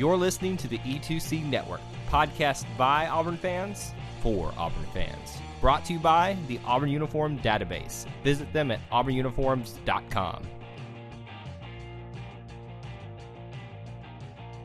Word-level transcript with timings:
You're 0.00 0.16
listening 0.16 0.56
to 0.56 0.66
the 0.66 0.78
E2C 0.78 1.44
Network, 1.44 1.82
podcast 2.08 2.64
by 2.78 3.06
Auburn 3.08 3.36
fans 3.36 3.92
for 4.22 4.50
Auburn 4.56 4.86
fans. 4.94 5.42
Brought 5.60 5.84
to 5.84 5.92
you 5.92 5.98
by 5.98 6.38
the 6.48 6.58
Auburn 6.64 6.88
Uniform 6.88 7.38
Database. 7.40 8.06
Visit 8.24 8.50
them 8.54 8.70
at 8.70 8.80
auburnuniforms.com. 8.88 10.48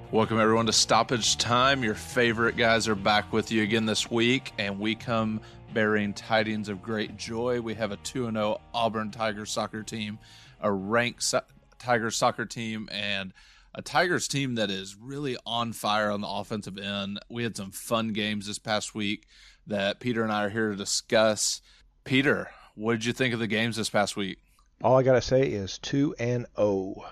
Welcome, 0.10 0.40
everyone, 0.40 0.68
to 0.68 0.72
Stoppage 0.72 1.36
Time. 1.36 1.84
Your 1.84 1.96
favorite 1.96 2.56
guys 2.56 2.88
are 2.88 2.96
back 2.96 3.34
with 3.34 3.52
you 3.52 3.62
again 3.62 3.86
this 3.86 4.10
week, 4.10 4.54
and 4.58 4.80
we 4.80 4.96
come 4.96 5.42
bearing 5.74 6.14
tidings 6.14 6.70
of 6.70 6.82
great 6.82 7.18
joy. 7.18 7.60
We 7.60 7.74
have 7.74 7.92
a 7.92 7.98
2 7.98 8.32
0 8.32 8.62
Auburn 8.74 9.12
Tigers 9.12 9.52
soccer 9.52 9.84
team, 9.84 10.18
a 10.62 10.72
ranked 10.72 11.24
so- 11.24 11.42
Tigers 11.78 12.16
soccer 12.16 12.46
team, 12.46 12.88
and 12.90 13.34
a 13.78 13.82
Tigers 13.82 14.30
team 14.30 14.56
that 14.56 14.72
is 14.72 14.96
really 14.96 15.36
on 15.46 15.74
fire 15.74 16.10
on 16.10 16.22
the 16.22 16.30
offensive 16.30 16.78
end. 16.78 17.20
We 17.30 17.44
had 17.44 17.58
some 17.58 17.72
fun 17.72 18.14
games 18.14 18.48
this 18.48 18.58
past 18.58 18.96
week 18.96 19.28
that 19.68 20.00
Peter 20.00 20.24
and 20.24 20.32
I 20.32 20.46
are 20.46 20.50
here 20.50 20.72
to 20.72 20.78
discuss. 20.78 21.62
Peter, 22.06 22.52
what 22.76 22.94
did 22.94 23.06
you 23.06 23.12
think 23.12 23.34
of 23.34 23.42
the 23.42 23.48
games 23.48 23.76
this 23.76 23.90
past 23.90 24.16
week? 24.16 24.38
All 24.82 24.98
I 24.98 25.04
gotta 25.04 25.22
say 25.22 25.42
is 25.44 25.78
two 25.78 26.16
and 26.18 26.46
O, 26.58 27.06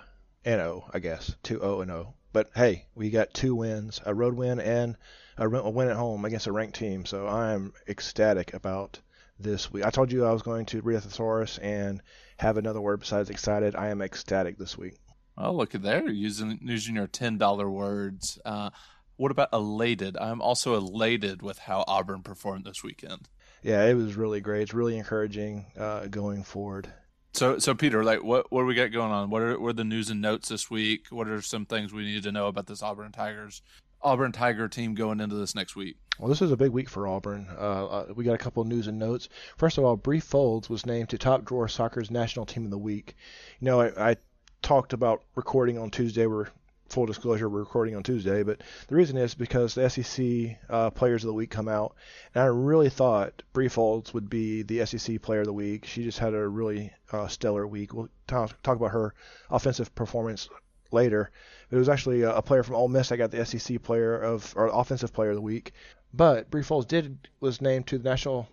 and 0.45 0.61
O, 0.61 0.85
I 0.93 0.99
guess 0.99 1.35
two 1.43 1.61
O 1.61 1.81
and 1.81 1.91
O. 1.91 2.13
But 2.31 2.49
hey, 2.55 2.85
we 2.95 3.09
got 3.09 3.33
two 3.33 3.55
wins, 3.55 3.99
a 4.05 4.15
road 4.15 4.35
win 4.35 4.61
and 4.61 4.95
a 5.37 5.49
win 5.49 5.89
at 5.89 5.97
home 5.97 6.23
against 6.23 6.47
a 6.47 6.53
ranked 6.53 6.77
team. 6.77 7.05
So 7.05 7.27
I 7.27 7.51
am 7.51 7.73
ecstatic 7.89 8.53
about 8.53 9.01
this 9.37 9.71
week. 9.71 9.85
I 9.85 9.89
told 9.89 10.13
you 10.13 10.25
I 10.25 10.31
was 10.31 10.41
going 10.41 10.65
to 10.67 10.81
read 10.81 10.97
a 10.97 11.01
thesaurus 11.01 11.57
and 11.57 12.01
have 12.37 12.55
another 12.55 12.79
word 12.79 13.01
besides 13.01 13.29
excited. 13.29 13.75
I 13.75 13.89
am 13.89 14.01
ecstatic 14.01 14.57
this 14.57 14.77
week. 14.77 14.95
Oh, 15.37 15.53
look 15.53 15.73
at 15.73 15.81
there, 15.81 16.09
using 16.09 16.59
using 16.61 16.95
your 16.95 17.07
ten 17.07 17.37
dollar 17.37 17.69
words. 17.69 18.39
Uh, 18.45 18.69
what 19.17 19.31
about 19.31 19.49
elated? 19.53 20.17
I'm 20.17 20.41
also 20.41 20.75
elated 20.75 21.41
with 21.41 21.59
how 21.59 21.83
Auburn 21.87 22.23
performed 22.23 22.65
this 22.65 22.83
weekend. 22.83 23.29
Yeah, 23.63 23.85
it 23.85 23.95
was 23.95 24.15
really 24.15 24.41
great. 24.41 24.63
It's 24.63 24.73
really 24.73 24.97
encouraging 24.97 25.67
uh, 25.77 26.07
going 26.07 26.43
forward. 26.43 26.91
So, 27.33 27.57
so 27.57 27.73
Peter, 27.73 28.03
like, 28.03 28.23
what 28.23 28.51
what 28.51 28.61
do 28.61 28.65
we 28.65 28.75
got 28.75 28.91
going 28.91 29.11
on? 29.11 29.29
What 29.29 29.41
are, 29.41 29.59
what 29.59 29.69
are 29.69 29.73
the 29.73 29.83
news 29.83 30.09
and 30.09 30.21
notes 30.21 30.49
this 30.49 30.69
week? 30.69 31.07
What 31.09 31.27
are 31.27 31.41
some 31.41 31.65
things 31.65 31.91
we 31.91 32.03
need 32.03 32.23
to 32.23 32.31
know 32.31 32.47
about 32.47 32.67
this 32.67 32.83
Auburn 32.83 33.11
Tigers, 33.11 33.63
Auburn 34.01 34.33
Tiger 34.33 34.67
team 34.67 34.93
going 34.93 35.19
into 35.19 35.35
this 35.35 35.55
next 35.55 35.75
week? 35.75 35.97
Well, 36.19 36.29
this 36.29 36.43
is 36.43 36.51
a 36.51 36.57
big 36.57 36.69
week 36.69 36.89
for 36.89 37.07
Auburn. 37.07 37.47
Uh, 37.57 37.85
uh, 37.85 38.05
we 38.15 38.23
got 38.23 38.35
a 38.35 38.37
couple 38.37 38.61
of 38.61 38.67
news 38.67 38.85
and 38.85 38.99
notes. 38.99 39.29
First 39.57 39.79
of 39.79 39.83
all, 39.83 39.95
Bri 39.95 40.19
Folds 40.19 40.69
was 40.69 40.85
named 40.85 41.09
to 41.09 41.17
Top 41.17 41.43
Drawer 41.43 41.67
Soccer's 41.67 42.11
National 42.11 42.45
Team 42.45 42.65
of 42.65 42.71
the 42.71 42.77
Week. 42.77 43.15
You 43.59 43.65
know, 43.65 43.81
I, 43.81 44.11
I 44.11 44.17
talked 44.63 44.93
about 44.93 45.21
recording 45.35 45.77
on 45.77 45.91
Tuesday. 45.91 46.25
We're 46.25 46.47
full 46.87 47.05
disclosure, 47.05 47.49
we're 47.49 47.59
recording 47.59 47.95
on 47.95 48.03
Tuesday, 48.03 48.43
but 48.43 48.61
the 48.87 48.95
reason 48.95 49.17
is 49.17 49.35
because 49.35 49.75
the 49.75 49.89
SEC 49.89 50.57
uh, 50.69 50.89
Players 50.91 51.23
of 51.23 51.27
the 51.27 51.33
Week 51.33 51.49
come 51.49 51.67
out, 51.67 51.95
and 52.33 52.43
I 52.43 52.47
really 52.47 52.89
thought 52.89 53.43
Bri 53.51 53.67
Folds 53.67 54.13
would 54.13 54.29
be 54.29 54.61
the 54.63 54.85
SEC 54.85 55.21
Player 55.21 55.41
of 55.41 55.47
the 55.47 55.53
Week. 55.53 55.85
She 55.85 56.03
just 56.03 56.19
had 56.19 56.33
a 56.33 56.47
really 56.47 56.93
uh, 57.11 57.27
stellar 57.27 57.67
week. 57.67 57.93
We'll 57.93 58.09
talk, 58.27 58.61
talk 58.63 58.77
about 58.77 58.91
her 58.91 59.13
offensive 59.49 59.93
performance 59.95 60.49
later. 60.91 61.31
It 61.69 61.75
was 61.75 61.89
actually 61.89 62.21
a, 62.21 62.35
a 62.35 62.41
player 62.41 62.63
from 62.63 62.75
Ole 62.75 62.87
Miss 62.87 63.09
that 63.09 63.17
got 63.17 63.31
the 63.31 63.45
SEC 63.45 63.81
Player 63.83 64.17
of 64.17 64.53
or 64.55 64.67
Offensive 64.67 65.13
Player 65.13 65.31
of 65.31 65.35
the 65.35 65.41
Week, 65.41 65.73
but 66.13 66.49
Bri 66.49 66.63
Folds 66.63 66.85
did 66.85 67.27
was 67.41 67.59
named 67.59 67.87
to 67.87 67.97
the 67.97 68.09
National 68.09 68.47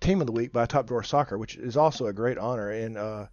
Team 0.00 0.20
of 0.20 0.26
the 0.26 0.32
Week 0.32 0.52
by 0.52 0.66
Top 0.66 0.86
Drawer 0.86 1.02
Soccer, 1.02 1.38
which 1.38 1.56
is 1.56 1.76
also 1.76 2.06
a 2.06 2.12
great 2.12 2.38
honor. 2.38 2.70
And 2.70 2.96
uh, 2.96 3.26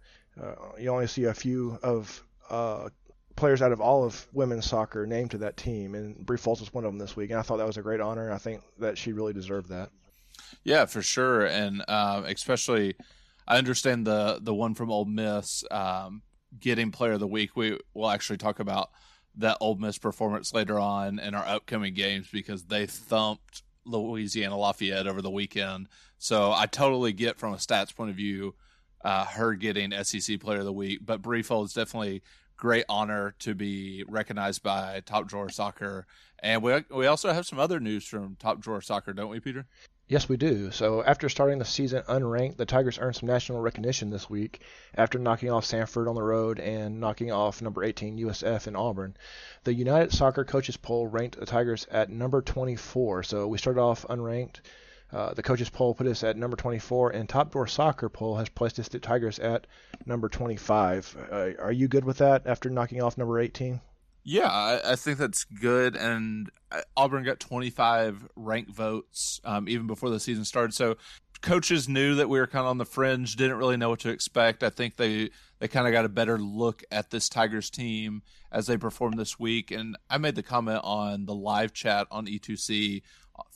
you 0.78 0.90
only 0.90 1.06
see 1.06 1.24
a 1.24 1.34
few 1.34 1.78
of 1.82 2.22
uh, 2.50 2.88
players 3.36 3.62
out 3.62 3.72
of 3.72 3.80
all 3.80 4.04
of 4.04 4.26
women's 4.32 4.66
soccer 4.66 5.06
named 5.06 5.30
to 5.32 5.38
that 5.38 5.56
team, 5.56 5.94
and 5.94 6.24
Bri 6.24 6.36
Folds 6.36 6.60
was 6.60 6.72
one 6.72 6.84
of 6.84 6.92
them 6.92 6.98
this 6.98 7.16
week. 7.16 7.30
And 7.30 7.38
I 7.38 7.42
thought 7.42 7.58
that 7.58 7.66
was 7.66 7.76
a 7.76 7.82
great 7.82 8.00
honor. 8.00 8.32
I 8.32 8.38
think 8.38 8.62
that 8.78 8.98
she 8.98 9.12
really 9.12 9.32
deserved 9.32 9.68
that. 9.70 9.90
Yeah, 10.64 10.86
for 10.86 11.02
sure, 11.02 11.46
and 11.46 11.84
uh, 11.88 12.22
especially, 12.26 12.94
I 13.46 13.58
understand 13.58 14.06
the 14.06 14.38
the 14.40 14.54
one 14.54 14.74
from 14.74 14.90
Ole 14.90 15.04
Miss 15.04 15.64
um, 15.70 16.22
getting 16.58 16.90
Player 16.90 17.12
of 17.12 17.20
the 17.20 17.26
Week. 17.26 17.56
We 17.56 17.78
will 17.94 18.10
actually 18.10 18.38
talk 18.38 18.60
about 18.60 18.90
that 19.36 19.56
Ole 19.60 19.76
Miss 19.76 19.98
performance 19.98 20.52
later 20.52 20.78
on 20.78 21.18
in 21.18 21.34
our 21.34 21.46
upcoming 21.46 21.94
games 21.94 22.28
because 22.30 22.64
they 22.64 22.86
thumped 22.86 23.62
Louisiana 23.84 24.56
Lafayette 24.56 25.06
over 25.06 25.22
the 25.22 25.30
weekend. 25.30 25.88
So 26.18 26.52
I 26.52 26.66
totally 26.66 27.12
get 27.12 27.38
from 27.38 27.54
a 27.54 27.56
stats 27.56 27.94
point 27.94 28.10
of 28.10 28.16
view 28.16 28.54
uh, 29.04 29.24
her 29.24 29.54
getting 29.54 29.92
SEC 30.04 30.40
Player 30.40 30.60
of 30.60 30.64
the 30.64 30.72
Week, 30.72 31.00
but 31.04 31.22
Bri 31.22 31.42
Folds 31.42 31.74
definitely 31.74 32.22
great 32.56 32.84
honor 32.88 33.34
to 33.40 33.54
be 33.54 34.04
recognized 34.06 34.62
by 34.62 35.02
Top 35.04 35.26
Drawer 35.26 35.48
Soccer. 35.48 36.06
And 36.38 36.62
we 36.62 36.84
we 36.90 37.06
also 37.06 37.32
have 37.32 37.46
some 37.46 37.58
other 37.58 37.80
news 37.80 38.04
from 38.04 38.36
Top 38.36 38.60
Drawer 38.60 38.80
Soccer, 38.80 39.12
don't 39.12 39.30
we, 39.30 39.40
Peter? 39.40 39.66
Yes, 40.08 40.28
we 40.28 40.36
do. 40.36 40.70
So 40.70 41.02
after 41.02 41.28
starting 41.28 41.58
the 41.58 41.64
season 41.64 42.02
unranked, 42.02 42.58
the 42.58 42.66
Tigers 42.66 42.98
earned 42.98 43.16
some 43.16 43.28
national 43.28 43.60
recognition 43.60 44.10
this 44.10 44.28
week 44.28 44.60
after 44.94 45.18
knocking 45.18 45.50
off 45.50 45.64
Samford 45.64 46.08
on 46.08 46.14
the 46.14 46.22
road 46.22 46.60
and 46.60 47.00
knocking 47.00 47.32
off 47.32 47.62
number 47.62 47.82
18 47.82 48.18
USF 48.18 48.66
in 48.66 48.76
Auburn. 48.76 49.16
The 49.64 49.72
United 49.72 50.12
Soccer 50.12 50.44
Coaches 50.44 50.76
Poll 50.76 51.06
ranked 51.06 51.40
the 51.40 51.46
Tigers 51.46 51.86
at 51.90 52.10
number 52.10 52.42
24. 52.42 53.22
So 53.22 53.46
we 53.46 53.58
started 53.58 53.80
off 53.80 54.04
unranked. 54.10 54.60
Uh, 55.12 55.34
the 55.34 55.42
coaches 55.42 55.68
poll 55.68 55.94
put 55.94 56.06
us 56.06 56.24
at 56.24 56.36
number 56.36 56.56
24, 56.56 57.10
and 57.10 57.28
Top 57.28 57.52
Drawer 57.52 57.66
Soccer 57.66 58.08
poll 58.08 58.36
has 58.36 58.48
placed 58.48 58.78
us 58.78 58.88
the 58.88 58.98
Tigers 58.98 59.38
at 59.38 59.66
number 60.06 60.28
25. 60.28 61.28
Uh, 61.30 61.50
are 61.58 61.72
you 61.72 61.86
good 61.86 62.04
with 62.04 62.18
that 62.18 62.46
after 62.46 62.70
knocking 62.70 63.02
off 63.02 63.18
number 63.18 63.38
18? 63.38 63.80
Yeah, 64.24 64.48
I, 64.48 64.92
I 64.92 64.96
think 64.96 65.18
that's 65.18 65.44
good. 65.44 65.96
And 65.96 66.50
uh, 66.70 66.82
Auburn 66.96 67.24
got 67.24 67.40
25 67.40 68.28
rank 68.36 68.70
votes 68.70 69.40
um, 69.44 69.68
even 69.68 69.86
before 69.86 70.10
the 70.10 70.20
season 70.20 70.44
started. 70.44 70.74
So 70.74 70.96
coaches 71.42 71.88
knew 71.88 72.14
that 72.14 72.28
we 72.28 72.38
were 72.38 72.46
kind 72.46 72.64
of 72.64 72.70
on 72.70 72.78
the 72.78 72.84
fringe, 72.84 73.36
didn't 73.36 73.58
really 73.58 73.76
know 73.76 73.90
what 73.90 74.00
to 74.00 74.10
expect. 74.10 74.62
I 74.62 74.70
think 74.70 74.96
they 74.96 75.30
they 75.58 75.68
kind 75.68 75.86
of 75.86 75.92
got 75.92 76.04
a 76.04 76.08
better 76.08 76.38
look 76.38 76.82
at 76.90 77.10
this 77.10 77.28
Tigers 77.28 77.68
team 77.68 78.22
as 78.50 78.66
they 78.66 78.76
performed 78.76 79.18
this 79.18 79.38
week. 79.38 79.70
And 79.70 79.96
I 80.08 80.18
made 80.18 80.36
the 80.36 80.42
comment 80.42 80.80
on 80.84 81.26
the 81.26 81.34
live 81.34 81.72
chat 81.72 82.06
on 82.10 82.26
E2C 82.26 83.02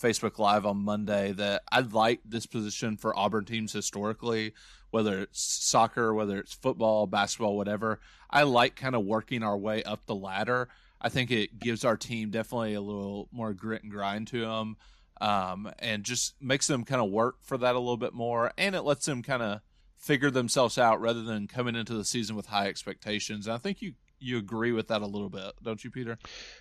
Facebook 0.01 0.39
Live 0.39 0.67
on 0.67 0.79
Monday 0.79 1.33
that 1.33 1.63
I 1.71 1.81
like 1.81 2.21
this 2.25 2.47
position 2.47 2.97
for 2.97 3.17
Auburn 3.19 3.45
teams 3.45 3.73
historically, 3.73 4.53
whether 4.91 5.21
it's 5.21 5.41
soccer, 5.41 6.15
whether 6.15 6.39
it's 6.39 6.53
football, 6.53 7.07
basketball, 7.07 7.57
whatever. 7.57 8.01
I 8.31 8.43
like 8.43 8.77
kind 8.77 8.95
of 8.95 9.05
working 9.05 9.43
our 9.43 9.57
way 9.57 9.83
up 9.83 10.07
the 10.07 10.15
ladder. 10.15 10.69
I 11.01 11.09
think 11.09 11.31
it 11.31 11.59
gives 11.59 11.85
our 11.85 11.97
team 11.97 12.31
definitely 12.31 12.75
a 12.75 12.81
little 12.81 13.29
more 13.31 13.53
grit 13.53 13.83
and 13.83 13.93
grind 13.93 14.29
to 14.29 14.41
them, 14.41 14.77
um, 15.21 15.71
and 15.79 16.05
just 16.05 16.35
makes 16.41 16.67
them 16.67 16.85
kind 16.85 17.03
of 17.03 17.11
work 17.11 17.37
for 17.43 17.59
that 17.59 17.75
a 17.75 17.79
little 17.79 17.97
bit 17.97 18.15
more, 18.15 18.53
and 18.57 18.75
it 18.75 18.83
lets 18.83 19.07
them 19.07 19.23
kind 19.23 19.43
of 19.43 19.61
figure 19.97 20.31
themselves 20.31 20.79
out 20.79 21.01
rather 21.01 21.23
than 21.23 21.47
coming 21.47 21.75
into 21.75 21.95
the 21.95 22.05
season 22.05 22.37
with 22.37 22.47
high 22.47 22.67
expectations. 22.67 23.47
And 23.47 23.55
I 23.55 23.59
think 23.59 23.83
you 23.83 23.95
you 24.19 24.39
agree 24.39 24.73
with 24.73 24.89
that 24.89 25.03
a 25.03 25.07
little 25.07 25.29
bit, 25.29 25.53
don't 25.63 25.83
you, 25.83 25.91
Peter? 25.91 26.19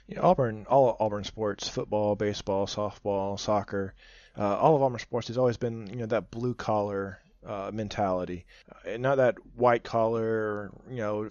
Yeah, 0.07 0.21
Auburn, 0.21 0.65
all 0.69 0.97
Auburn 0.99 1.23
sports, 1.23 1.67
football, 1.67 2.15
baseball, 2.15 2.67
softball, 2.67 3.39
soccer, 3.39 3.93
uh, 4.37 4.57
all 4.57 4.75
of 4.75 4.81
Auburn 4.81 4.99
sports 4.99 5.27
has 5.27 5.37
always 5.37 5.57
been, 5.57 5.87
you 5.87 5.97
know, 5.97 6.05
that 6.07 6.31
blue 6.31 6.53
collar 6.53 7.19
uh, 7.45 7.71
mentality, 7.73 8.45
uh, 8.71 8.89
and 8.89 9.03
not 9.03 9.17
that 9.17 9.35
white 9.55 9.83
collar, 9.83 10.71
you 10.89 10.97
know, 10.97 11.29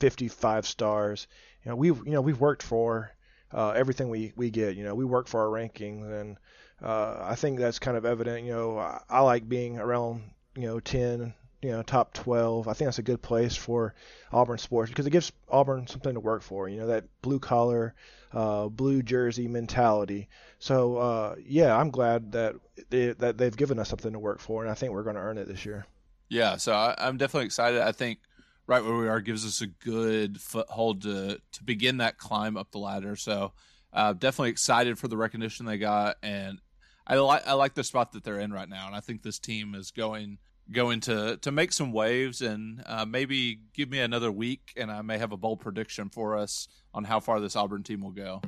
55 0.00 0.66
stars. 0.66 1.26
You 1.64 1.70
know, 1.70 1.76
we've, 1.76 1.98
you 1.98 2.12
know, 2.12 2.20
we've 2.20 2.40
worked 2.40 2.62
for 2.62 3.12
uh, 3.52 3.70
everything 3.70 4.08
we 4.08 4.32
we 4.36 4.50
get. 4.50 4.76
You 4.76 4.84
know, 4.84 4.94
we 4.94 5.04
work 5.04 5.28
for 5.28 5.40
our 5.42 5.48
rankings, 5.48 6.20
and 6.20 6.36
uh, 6.82 7.18
I 7.20 7.34
think 7.34 7.58
that's 7.58 7.78
kind 7.78 7.96
of 7.96 8.04
evident. 8.04 8.46
You 8.46 8.52
know, 8.52 8.78
I, 8.78 9.00
I 9.08 9.20
like 9.20 9.48
being 9.48 9.78
around, 9.78 10.22
you 10.56 10.66
know, 10.66 10.80
10 10.80 11.34
you 11.62 11.70
know 11.70 11.82
top 11.82 12.12
12. 12.12 12.68
I 12.68 12.72
think 12.72 12.86
that's 12.86 12.98
a 12.98 13.02
good 13.02 13.22
place 13.22 13.56
for 13.56 13.94
Auburn 14.32 14.58
sports 14.58 14.90
because 14.90 15.06
it 15.06 15.10
gives 15.10 15.32
Auburn 15.48 15.86
something 15.86 16.14
to 16.14 16.20
work 16.20 16.42
for. 16.42 16.68
You 16.68 16.80
know 16.80 16.88
that 16.88 17.04
blue 17.22 17.38
collar, 17.38 17.94
uh, 18.32 18.68
blue 18.68 19.02
jersey 19.02 19.48
mentality. 19.48 20.28
So 20.58 20.96
uh, 20.96 21.36
yeah, 21.44 21.76
I'm 21.76 21.90
glad 21.90 22.32
that 22.32 22.56
they, 22.90 23.12
that 23.12 23.38
they've 23.38 23.56
given 23.56 23.78
us 23.78 23.88
something 23.88 24.12
to 24.12 24.18
work 24.18 24.40
for, 24.40 24.62
and 24.62 24.70
I 24.70 24.74
think 24.74 24.92
we're 24.92 25.04
going 25.04 25.16
to 25.16 25.22
earn 25.22 25.38
it 25.38 25.48
this 25.48 25.64
year. 25.64 25.86
Yeah, 26.28 26.56
so 26.56 26.72
I, 26.72 26.94
I'm 26.98 27.16
definitely 27.16 27.46
excited. 27.46 27.80
I 27.80 27.92
think 27.92 28.18
right 28.66 28.84
where 28.84 28.96
we 28.96 29.08
are 29.08 29.20
gives 29.20 29.44
us 29.46 29.60
a 29.60 29.66
good 29.66 30.40
foothold 30.40 31.02
to 31.02 31.40
to 31.52 31.64
begin 31.64 31.98
that 31.98 32.18
climb 32.18 32.56
up 32.56 32.72
the 32.72 32.78
ladder. 32.78 33.16
So 33.16 33.52
uh, 33.92 34.14
definitely 34.14 34.50
excited 34.50 34.98
for 34.98 35.08
the 35.08 35.16
recognition 35.16 35.66
they 35.66 35.78
got, 35.78 36.16
and 36.22 36.60
I 37.06 37.16
like 37.16 37.46
I 37.46 37.52
like 37.52 37.74
the 37.74 37.84
spot 37.84 38.12
that 38.12 38.24
they're 38.24 38.40
in 38.40 38.52
right 38.52 38.68
now, 38.68 38.86
and 38.88 38.96
I 38.96 39.00
think 39.00 39.22
this 39.22 39.38
team 39.38 39.74
is 39.76 39.92
going 39.92 40.38
going 40.70 41.00
to 41.00 41.36
to 41.38 41.52
make 41.52 41.72
some 41.72 41.92
waves 41.92 42.40
and 42.40 42.82
uh, 42.86 43.04
maybe 43.04 43.60
give 43.74 43.90
me 43.90 43.98
another 43.98 44.30
week, 44.30 44.72
and 44.76 44.90
I 44.90 45.02
may 45.02 45.18
have 45.18 45.32
a 45.32 45.36
bold 45.36 45.60
prediction 45.60 46.08
for 46.08 46.36
us 46.36 46.68
on 46.94 47.04
how 47.04 47.20
far 47.20 47.40
this 47.40 47.56
Auburn 47.56 47.82
team 47.82 48.02
will 48.02 48.10
go. 48.10 48.42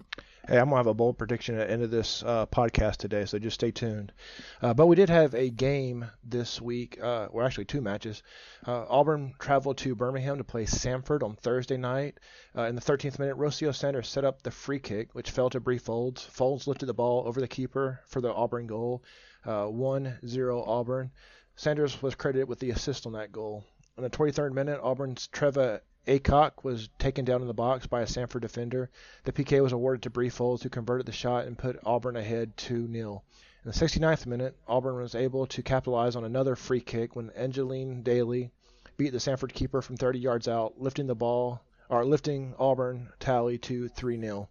Hey, 0.46 0.58
I'm 0.58 0.66
gonna 0.66 0.76
have 0.76 0.86
a 0.86 0.92
bold 0.92 1.16
prediction 1.16 1.58
at 1.58 1.68
the 1.68 1.72
end 1.72 1.82
of 1.82 1.90
this 1.90 2.22
uh, 2.22 2.44
podcast 2.44 2.98
today, 2.98 3.24
so 3.24 3.38
just 3.38 3.54
stay 3.54 3.70
tuned. 3.70 4.12
Uh, 4.60 4.74
but 4.74 4.88
we 4.88 4.96
did 4.96 5.08
have 5.08 5.32
a 5.32 5.48
game 5.48 6.04
this 6.22 6.60
week, 6.60 6.98
uh, 7.02 7.28
well, 7.32 7.46
actually 7.46 7.64
two 7.64 7.80
matches. 7.80 8.22
Uh, 8.66 8.84
Auburn 8.90 9.32
traveled 9.38 9.78
to 9.78 9.94
Birmingham 9.94 10.36
to 10.36 10.44
play 10.44 10.66
Samford 10.66 11.22
on 11.22 11.36
Thursday 11.36 11.78
night. 11.78 12.20
Uh, 12.54 12.64
in 12.64 12.74
the 12.74 12.82
13th 12.82 13.18
minute, 13.18 13.38
Rocio 13.38 13.74
Sanders 13.74 14.06
set 14.06 14.26
up 14.26 14.42
the 14.42 14.50
free 14.50 14.80
kick, 14.80 15.14
which 15.14 15.30
fell 15.30 15.48
to 15.48 15.60
Bri 15.60 15.78
Folds. 15.78 16.22
Folds 16.22 16.66
lifted 16.66 16.86
the 16.86 16.94
ball 16.94 17.26
over 17.26 17.40
the 17.40 17.48
keeper 17.48 18.00
for 18.06 18.20
the 18.20 18.32
Auburn 18.32 18.66
goal, 18.66 19.02
1-0 19.46 20.50
uh, 20.50 20.70
Auburn. 20.70 21.10
Sanders 21.56 22.02
was 22.02 22.14
credited 22.14 22.48
with 22.48 22.58
the 22.58 22.70
assist 22.70 23.06
on 23.06 23.12
that 23.12 23.30
goal. 23.30 23.64
In 23.96 24.02
the 24.02 24.10
23rd 24.10 24.52
minute, 24.52 24.80
Auburn's 24.82 25.28
Treva 25.28 25.80
Acock 26.06 26.64
was 26.64 26.88
taken 26.98 27.24
down 27.24 27.40
in 27.40 27.46
the 27.46 27.54
box 27.54 27.86
by 27.86 28.02
a 28.02 28.06
Samford 28.06 28.40
defender. 28.40 28.90
The 29.22 29.32
PK 29.32 29.62
was 29.62 29.72
awarded 29.72 30.02
to 30.02 30.10
Bri 30.10 30.28
Folds, 30.28 30.62
who 30.62 30.68
converted 30.68 31.06
the 31.06 31.12
shot 31.12 31.46
and 31.46 31.56
put 31.56 31.78
Auburn 31.84 32.16
ahead 32.16 32.56
2 32.56 32.92
0. 32.92 33.22
In 33.64 33.70
the 33.70 33.76
69th 33.76 34.26
minute, 34.26 34.56
Auburn 34.66 34.96
was 34.96 35.14
able 35.14 35.46
to 35.46 35.62
capitalize 35.62 36.16
on 36.16 36.24
another 36.24 36.56
free 36.56 36.80
kick 36.80 37.16
when 37.16 37.30
Angeline 37.30 38.02
Daly 38.02 38.50
beat 38.96 39.10
the 39.10 39.18
Samford 39.18 39.54
keeper 39.54 39.80
from 39.80 39.96
30 39.96 40.18
yards 40.18 40.48
out, 40.48 40.80
lifting 40.80 41.06
the 41.06 41.14
ball 41.14 41.62
or 41.88 42.04
lifting 42.04 42.54
Auburn 42.58 43.10
tally 43.20 43.58
to 43.58 43.88
3 43.88 44.20
0. 44.20 44.48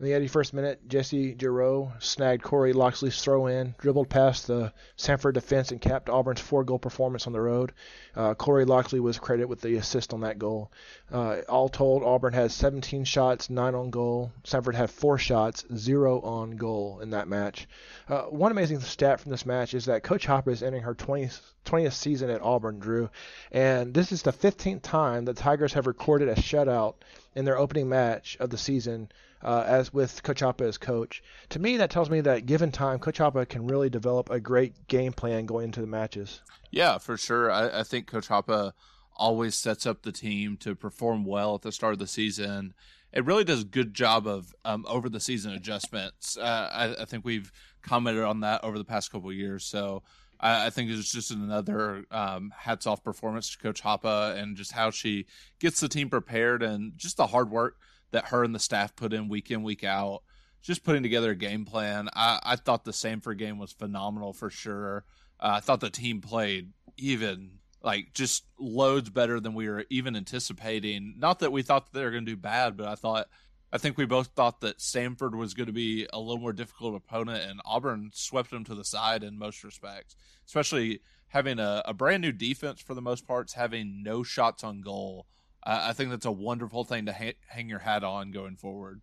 In 0.00 0.06
the 0.06 0.12
81st 0.12 0.54
minute, 0.54 0.88
Jesse 0.88 1.36
Giroux 1.38 1.92
snagged 1.98 2.42
Corey 2.42 2.72
Loxley's 2.72 3.20
throw 3.20 3.48
in, 3.48 3.74
dribbled 3.76 4.08
past 4.08 4.46
the 4.46 4.72
Samford 4.96 5.34
defense, 5.34 5.72
and 5.72 5.78
capped 5.78 6.08
Auburn's 6.08 6.40
four 6.40 6.64
goal 6.64 6.78
performance 6.78 7.26
on 7.26 7.34
the 7.34 7.40
road. 7.42 7.74
Uh, 8.16 8.32
Corey 8.32 8.64
Loxley 8.64 8.98
was 8.98 9.18
credited 9.18 9.50
with 9.50 9.60
the 9.60 9.76
assist 9.76 10.14
on 10.14 10.22
that 10.22 10.38
goal. 10.38 10.72
Uh, 11.12 11.42
all 11.50 11.68
told, 11.68 12.02
Auburn 12.02 12.32
had 12.32 12.50
17 12.50 13.04
shots, 13.04 13.50
9 13.50 13.74
on 13.74 13.90
goal. 13.90 14.32
Samford 14.42 14.74
had 14.74 14.88
4 14.88 15.18
shots, 15.18 15.66
0 15.76 16.22
on 16.22 16.52
goal 16.52 17.00
in 17.00 17.10
that 17.10 17.28
match. 17.28 17.68
Uh, 18.08 18.22
one 18.22 18.52
amazing 18.52 18.80
stat 18.80 19.20
from 19.20 19.30
this 19.30 19.44
match 19.44 19.74
is 19.74 19.84
that 19.84 20.02
Coach 20.02 20.26
Hoppa 20.26 20.48
is 20.48 20.62
entering 20.62 20.84
her 20.84 20.94
20th, 20.94 21.42
20th 21.66 21.92
season 21.92 22.30
at 22.30 22.40
Auburn, 22.40 22.78
Drew. 22.78 23.10
And 23.52 23.92
this 23.92 24.12
is 24.12 24.22
the 24.22 24.32
15th 24.32 24.80
time 24.80 25.26
the 25.26 25.34
Tigers 25.34 25.74
have 25.74 25.86
recorded 25.86 26.30
a 26.30 26.36
shutout 26.36 26.94
in 27.34 27.44
their 27.44 27.58
opening 27.58 27.90
match 27.90 28.38
of 28.40 28.48
the 28.48 28.56
season 28.56 29.10
uh, 29.42 29.64
as 29.66 29.92
with 29.92 30.22
Coach 30.22 30.40
Hoppa 30.40 30.62
as 30.62 30.78
coach. 30.78 31.22
To 31.50 31.58
me, 31.58 31.76
that 31.76 31.90
tells 31.90 32.10
me 32.10 32.20
that 32.22 32.46
given 32.46 32.70
time, 32.70 32.98
Coach 32.98 33.18
Hoppa 33.18 33.48
can 33.48 33.66
really 33.66 33.90
develop 33.90 34.30
a 34.30 34.40
great 34.40 34.86
game 34.86 35.12
plan 35.12 35.46
going 35.46 35.66
into 35.66 35.80
the 35.80 35.86
matches. 35.86 36.40
Yeah, 36.70 36.98
for 36.98 37.16
sure. 37.16 37.50
I, 37.50 37.80
I 37.80 37.82
think 37.82 38.06
Coach 38.06 38.28
Hoppa 38.28 38.72
always 39.16 39.54
sets 39.54 39.86
up 39.86 40.02
the 40.02 40.12
team 40.12 40.56
to 40.56 40.74
perform 40.74 41.24
well 41.24 41.54
at 41.54 41.62
the 41.62 41.72
start 41.72 41.92
of 41.92 41.98
the 41.98 42.06
season. 42.06 42.74
It 43.12 43.24
really 43.24 43.44
does 43.44 43.62
a 43.62 43.66
good 43.66 43.92
job 43.92 44.26
of 44.26 44.54
um, 44.64 44.86
over 44.88 45.08
the 45.08 45.20
season 45.20 45.52
adjustments. 45.52 46.38
Uh, 46.38 46.70
I, 46.72 47.02
I, 47.02 47.04
think 47.04 47.24
we've 47.24 47.52
commented 47.82 48.22
on 48.22 48.40
that 48.40 48.62
over 48.62 48.78
the 48.78 48.84
past 48.84 49.10
couple 49.10 49.32
years. 49.32 49.64
So 49.64 50.04
I, 50.38 50.66
I, 50.66 50.70
think 50.70 50.90
it's 50.90 51.12
just 51.12 51.32
another 51.32 52.04
um, 52.10 52.52
hats 52.56 52.86
off 52.86 53.02
performance 53.02 53.50
to 53.50 53.58
Coach 53.58 53.82
Hoppa 53.82 54.40
and 54.40 54.56
just 54.56 54.72
how 54.72 54.90
she 54.90 55.26
gets 55.58 55.80
the 55.80 55.88
team 55.88 56.08
prepared 56.08 56.62
and 56.62 56.96
just 56.96 57.16
the 57.16 57.26
hard 57.26 57.50
work 57.50 57.76
that 58.10 58.26
her 58.26 58.44
and 58.44 58.54
the 58.54 58.58
staff 58.58 58.94
put 58.96 59.12
in 59.12 59.28
week 59.28 59.50
in 59.50 59.62
week 59.62 59.84
out. 59.84 60.22
Just 60.62 60.84
putting 60.84 61.02
together 61.02 61.30
a 61.30 61.36
game 61.36 61.64
plan. 61.64 62.08
I, 62.14 62.38
I 62.42 62.56
thought 62.56 62.84
the 62.84 62.90
Samford 62.90 63.38
game 63.38 63.58
was 63.58 63.72
phenomenal 63.72 64.32
for 64.32 64.50
sure. 64.50 65.04
Uh, 65.38 65.52
I 65.54 65.60
thought 65.60 65.80
the 65.80 65.88
team 65.88 66.20
played 66.20 66.72
even 66.98 67.52
like 67.82 68.12
just 68.12 68.44
loads 68.58 69.08
better 69.08 69.40
than 69.40 69.54
we 69.54 69.68
were 69.68 69.86
even 69.88 70.16
anticipating. 70.16 71.14
Not 71.18 71.38
that 71.38 71.52
we 71.52 71.62
thought 71.62 71.86
that 71.86 71.98
they 71.98 72.04
were 72.04 72.10
going 72.10 72.26
to 72.26 72.32
do 72.32 72.36
bad, 72.36 72.76
but 72.76 72.88
I 72.88 72.94
thought 72.94 73.28
I 73.72 73.78
think 73.78 73.96
we 73.96 74.04
both 74.04 74.28
thought 74.28 74.60
that 74.60 74.78
Samford 74.78 75.36
was 75.36 75.54
going 75.54 75.68
to 75.68 75.72
be 75.72 76.06
a 76.12 76.18
little 76.18 76.40
more 76.40 76.52
difficult 76.52 76.96
opponent, 76.96 77.48
and 77.48 77.60
Auburn 77.64 78.10
swept 78.12 78.50
them 78.50 78.64
to 78.64 78.74
the 78.74 78.84
side 78.84 79.22
in 79.22 79.38
most 79.38 79.62
respects, 79.62 80.16
especially 80.44 81.00
having 81.28 81.60
a, 81.60 81.82
a 81.84 81.94
brand 81.94 82.22
new 82.22 82.32
defense 82.32 82.80
for 82.80 82.94
the 82.94 83.02
most 83.02 83.26
parts, 83.26 83.52
having 83.52 84.02
no 84.02 84.24
shots 84.24 84.64
on 84.64 84.80
goal. 84.80 85.26
Uh, 85.62 85.80
I 85.82 85.92
think 85.92 86.10
that's 86.10 86.26
a 86.26 86.32
wonderful 86.32 86.84
thing 86.84 87.06
to 87.06 87.12
ha- 87.12 87.36
hang 87.48 87.68
your 87.68 87.78
hat 87.78 88.04
on 88.04 88.30
going 88.30 88.56
forward. 88.56 89.00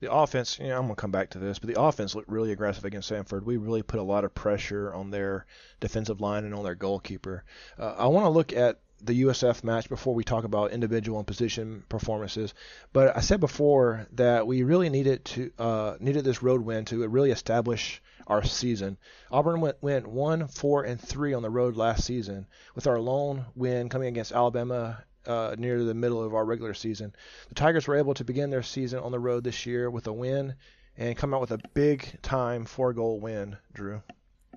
The 0.00 0.12
offense, 0.12 0.58
you 0.60 0.68
know, 0.68 0.76
I'm 0.76 0.82
going 0.82 0.94
to 0.94 1.00
come 1.00 1.10
back 1.10 1.30
to 1.30 1.38
this, 1.38 1.58
but 1.58 1.72
the 1.72 1.80
offense 1.80 2.14
looked 2.14 2.28
really 2.28 2.52
aggressive 2.52 2.84
against 2.84 3.10
Samford. 3.10 3.42
We 3.42 3.56
really 3.56 3.82
put 3.82 3.98
a 3.98 4.04
lot 4.04 4.24
of 4.24 4.32
pressure 4.32 4.94
on 4.94 5.10
their 5.10 5.44
defensive 5.80 6.20
line 6.20 6.44
and 6.44 6.54
on 6.54 6.62
their 6.62 6.76
goalkeeper. 6.76 7.42
Uh, 7.76 7.94
I 7.98 8.06
want 8.06 8.24
to 8.24 8.30
look 8.30 8.52
at 8.52 8.78
the 9.02 9.22
USF 9.22 9.64
match 9.64 9.88
before 9.88 10.14
we 10.14 10.24
talk 10.24 10.44
about 10.44 10.72
individual 10.72 11.18
and 11.18 11.26
position 11.26 11.84
performances. 11.88 12.54
But 12.92 13.16
I 13.16 13.20
said 13.20 13.40
before 13.40 14.06
that 14.12 14.46
we 14.46 14.62
really 14.62 14.88
needed 14.88 15.24
to 15.26 15.52
uh, 15.58 15.96
needed 16.00 16.24
this 16.24 16.42
road 16.42 16.60
win 16.60 16.84
to 16.86 17.06
really 17.08 17.30
establish 17.30 18.02
our 18.26 18.44
season. 18.44 18.98
Auburn 19.30 19.60
went, 19.60 19.82
went 19.82 20.06
one, 20.06 20.48
four, 20.48 20.84
and 20.84 21.00
three 21.00 21.32
on 21.32 21.42
the 21.42 21.50
road 21.50 21.76
last 21.76 22.04
season, 22.04 22.46
with 22.74 22.86
our 22.86 23.00
lone 23.00 23.46
win 23.54 23.88
coming 23.88 24.08
against 24.08 24.32
Alabama 24.32 25.02
uh, 25.26 25.54
near 25.58 25.84
the 25.84 25.94
middle 25.94 26.22
of 26.22 26.34
our 26.34 26.44
regular 26.44 26.74
season. 26.74 27.14
The 27.48 27.54
Tigers 27.54 27.86
were 27.86 27.96
able 27.96 28.14
to 28.14 28.24
begin 28.24 28.50
their 28.50 28.62
season 28.62 29.00
on 29.00 29.12
the 29.12 29.18
road 29.18 29.44
this 29.44 29.66
year 29.66 29.90
with 29.90 30.06
a 30.06 30.12
win 30.12 30.54
and 30.96 31.16
come 31.16 31.32
out 31.32 31.40
with 31.40 31.52
a 31.52 31.60
big 31.74 32.20
time 32.22 32.64
four 32.64 32.92
goal 32.92 33.20
win, 33.20 33.56
Drew. 33.72 34.02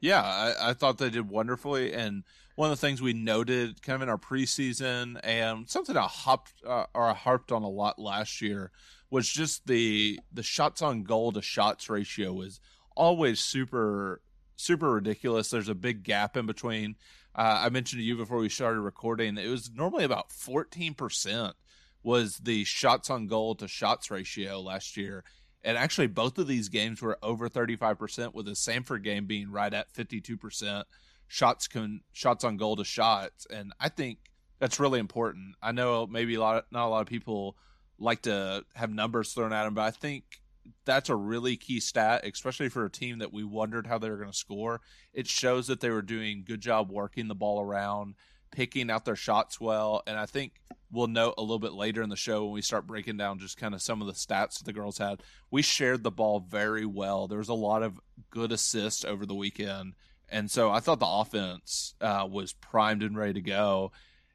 Yeah, 0.01 0.23
I, 0.23 0.71
I, 0.71 0.73
thought 0.73 0.97
they 0.97 1.11
did 1.11 1.29
wonderfully. 1.29 1.93
And 1.93 2.23
one 2.55 2.71
of 2.71 2.79
the 2.79 2.87
things 2.87 3.01
we 3.01 3.13
noted 3.13 3.83
kind 3.83 3.95
of 3.97 4.01
in 4.01 4.09
our 4.09 4.17
preseason 4.17 5.19
and 5.23 5.69
something 5.69 5.95
I 5.95 6.07
hopped 6.07 6.53
uh, 6.67 6.85
or 6.95 7.05
I 7.05 7.13
harped 7.13 7.51
on 7.51 7.61
a 7.61 7.69
lot 7.69 7.99
last 7.99 8.41
year 8.41 8.71
was 9.11 9.29
just 9.29 9.67
the 9.67 10.19
the 10.33 10.41
shots 10.41 10.81
on 10.81 11.03
goal 11.03 11.31
to 11.33 11.41
shots 11.41 11.89
ratio 11.89 12.33
was 12.33 12.59
always 12.95 13.39
super 13.39 14.21
super 14.55 14.91
ridiculous. 14.91 15.49
There's 15.49 15.69
a 15.69 15.75
big 15.75 16.03
gap 16.03 16.35
in 16.35 16.45
between 16.45 16.95
uh, 17.35 17.61
I 17.65 17.69
mentioned 17.69 17.99
to 17.99 18.05
you 18.05 18.17
before 18.17 18.37
we 18.37 18.49
started 18.49 18.81
recording, 18.81 19.37
it 19.37 19.47
was 19.47 19.71
normally 19.73 20.03
about 20.03 20.29
14% 20.29 21.53
was 22.03 22.37
the 22.37 22.63
shots 22.63 23.09
on 23.09 23.27
goal 23.27 23.55
to 23.55 23.67
shots 23.67 24.11
ratio 24.11 24.59
last 24.59 24.97
year. 24.97 25.23
And 25.63 25.77
actually, 25.77 26.07
both 26.07 26.37
of 26.37 26.47
these 26.47 26.69
games 26.69 27.01
were 27.01 27.19
over 27.21 27.47
35%, 27.47 28.33
with 28.33 28.47
the 28.47 28.53
Samford 28.53 29.03
game 29.03 29.25
being 29.27 29.51
right 29.51 29.73
at 29.73 29.93
52% 29.93 30.83
shots 31.27 31.67
con- 31.67 32.01
shots 32.11 32.43
on 32.43 32.57
goal 32.57 32.75
to 32.75 32.83
shots. 32.83 33.45
And 33.49 33.71
I 33.79 33.89
think 33.89 34.17
that's 34.59 34.79
really 34.79 34.99
important. 34.99 35.55
I 35.61 35.71
know 35.71 36.07
maybe 36.07 36.35
a 36.35 36.39
lot 36.39 36.65
not 36.71 36.87
a 36.87 36.89
lot 36.89 37.01
of 37.01 37.07
people 37.07 37.55
like 37.99 38.23
to 38.23 38.65
have 38.75 38.91
numbers 38.91 39.33
thrown 39.33 39.53
at 39.53 39.63
them, 39.63 39.75
but 39.75 39.83
I 39.83 39.91
think 39.91 40.40
that's 40.85 41.09
a 41.09 41.15
really 41.15 41.57
key 41.57 41.79
stat, 41.79 42.25
especially 42.25 42.69
for 42.69 42.85
a 42.85 42.89
team 42.89 43.19
that 43.19 43.33
we 43.33 43.43
wondered 43.43 43.87
how 43.87 43.97
they 43.97 44.09
were 44.09 44.17
going 44.17 44.31
to 44.31 44.37
score. 44.37 44.81
It 45.13 45.27
shows 45.27 45.67
that 45.67 45.79
they 45.79 45.89
were 45.89 46.01
doing 46.01 46.43
good 46.45 46.61
job 46.61 46.91
working 46.91 47.27
the 47.27 47.35
ball 47.35 47.61
around, 47.61 48.15
picking 48.51 48.89
out 48.89 49.05
their 49.05 49.15
shots 49.15 49.59
well, 49.59 50.03
and 50.07 50.17
I 50.17 50.25
think 50.25 50.61
we'll 50.91 51.07
note 51.07 51.35
a 51.37 51.41
little 51.41 51.59
bit 51.59 51.73
later 51.73 52.01
in 52.01 52.09
the 52.09 52.15
show 52.15 52.43
when 52.43 52.53
we 52.53 52.61
start 52.61 52.87
breaking 52.87 53.17
down 53.17 53.39
just 53.39 53.57
kind 53.57 53.73
of 53.73 53.81
some 53.81 54.01
of 54.01 54.07
the 54.07 54.13
stats 54.13 54.57
that 54.57 54.65
the 54.65 54.73
girls 54.73 54.97
had. 54.97 55.21
We 55.49 55.61
shared 55.61 56.03
the 56.03 56.11
ball 56.11 56.41
very 56.41 56.85
well. 56.85 57.27
There 57.27 57.37
was 57.37 57.49
a 57.49 57.53
lot 57.53 57.83
of 57.83 57.99
good 58.29 58.51
assists 58.51 59.05
over 59.05 59.25
the 59.25 59.35
weekend, 59.35 59.93
and 60.29 60.49
so 60.49 60.71
I 60.71 60.79
thought 60.79 60.99
the 60.99 61.05
offense 61.07 61.95
uh, 62.01 62.27
was 62.29 62.53
primed 62.53 63.03
and 63.03 63.17
ready 63.17 63.33
to 63.33 63.41
go. 63.41 63.91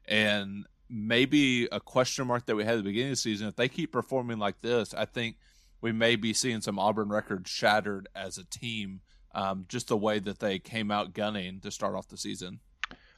And 0.07 0.65
maybe 0.89 1.67
a 1.71 1.79
question 1.79 2.27
mark 2.27 2.45
that 2.45 2.55
we 2.55 2.63
had 2.63 2.75
at 2.75 2.77
the 2.77 2.83
beginning 2.83 3.11
of 3.11 3.17
the 3.17 3.21
season, 3.21 3.47
if 3.47 3.55
they 3.55 3.67
keep 3.67 3.91
performing 3.91 4.39
like 4.39 4.61
this, 4.61 4.93
I 4.93 5.05
think 5.05 5.37
we 5.81 5.91
may 5.91 6.15
be 6.15 6.33
seeing 6.33 6.61
some 6.61 6.79
Auburn 6.79 7.09
records 7.09 7.49
shattered 7.49 8.07
as 8.15 8.37
a 8.37 8.43
team, 8.45 9.01
um, 9.33 9.65
just 9.67 9.87
the 9.87 9.97
way 9.97 10.19
that 10.19 10.39
they 10.39 10.59
came 10.59 10.91
out 10.91 11.13
gunning 11.13 11.59
to 11.61 11.71
start 11.71 11.95
off 11.95 12.07
the 12.07 12.17
season. 12.17 12.59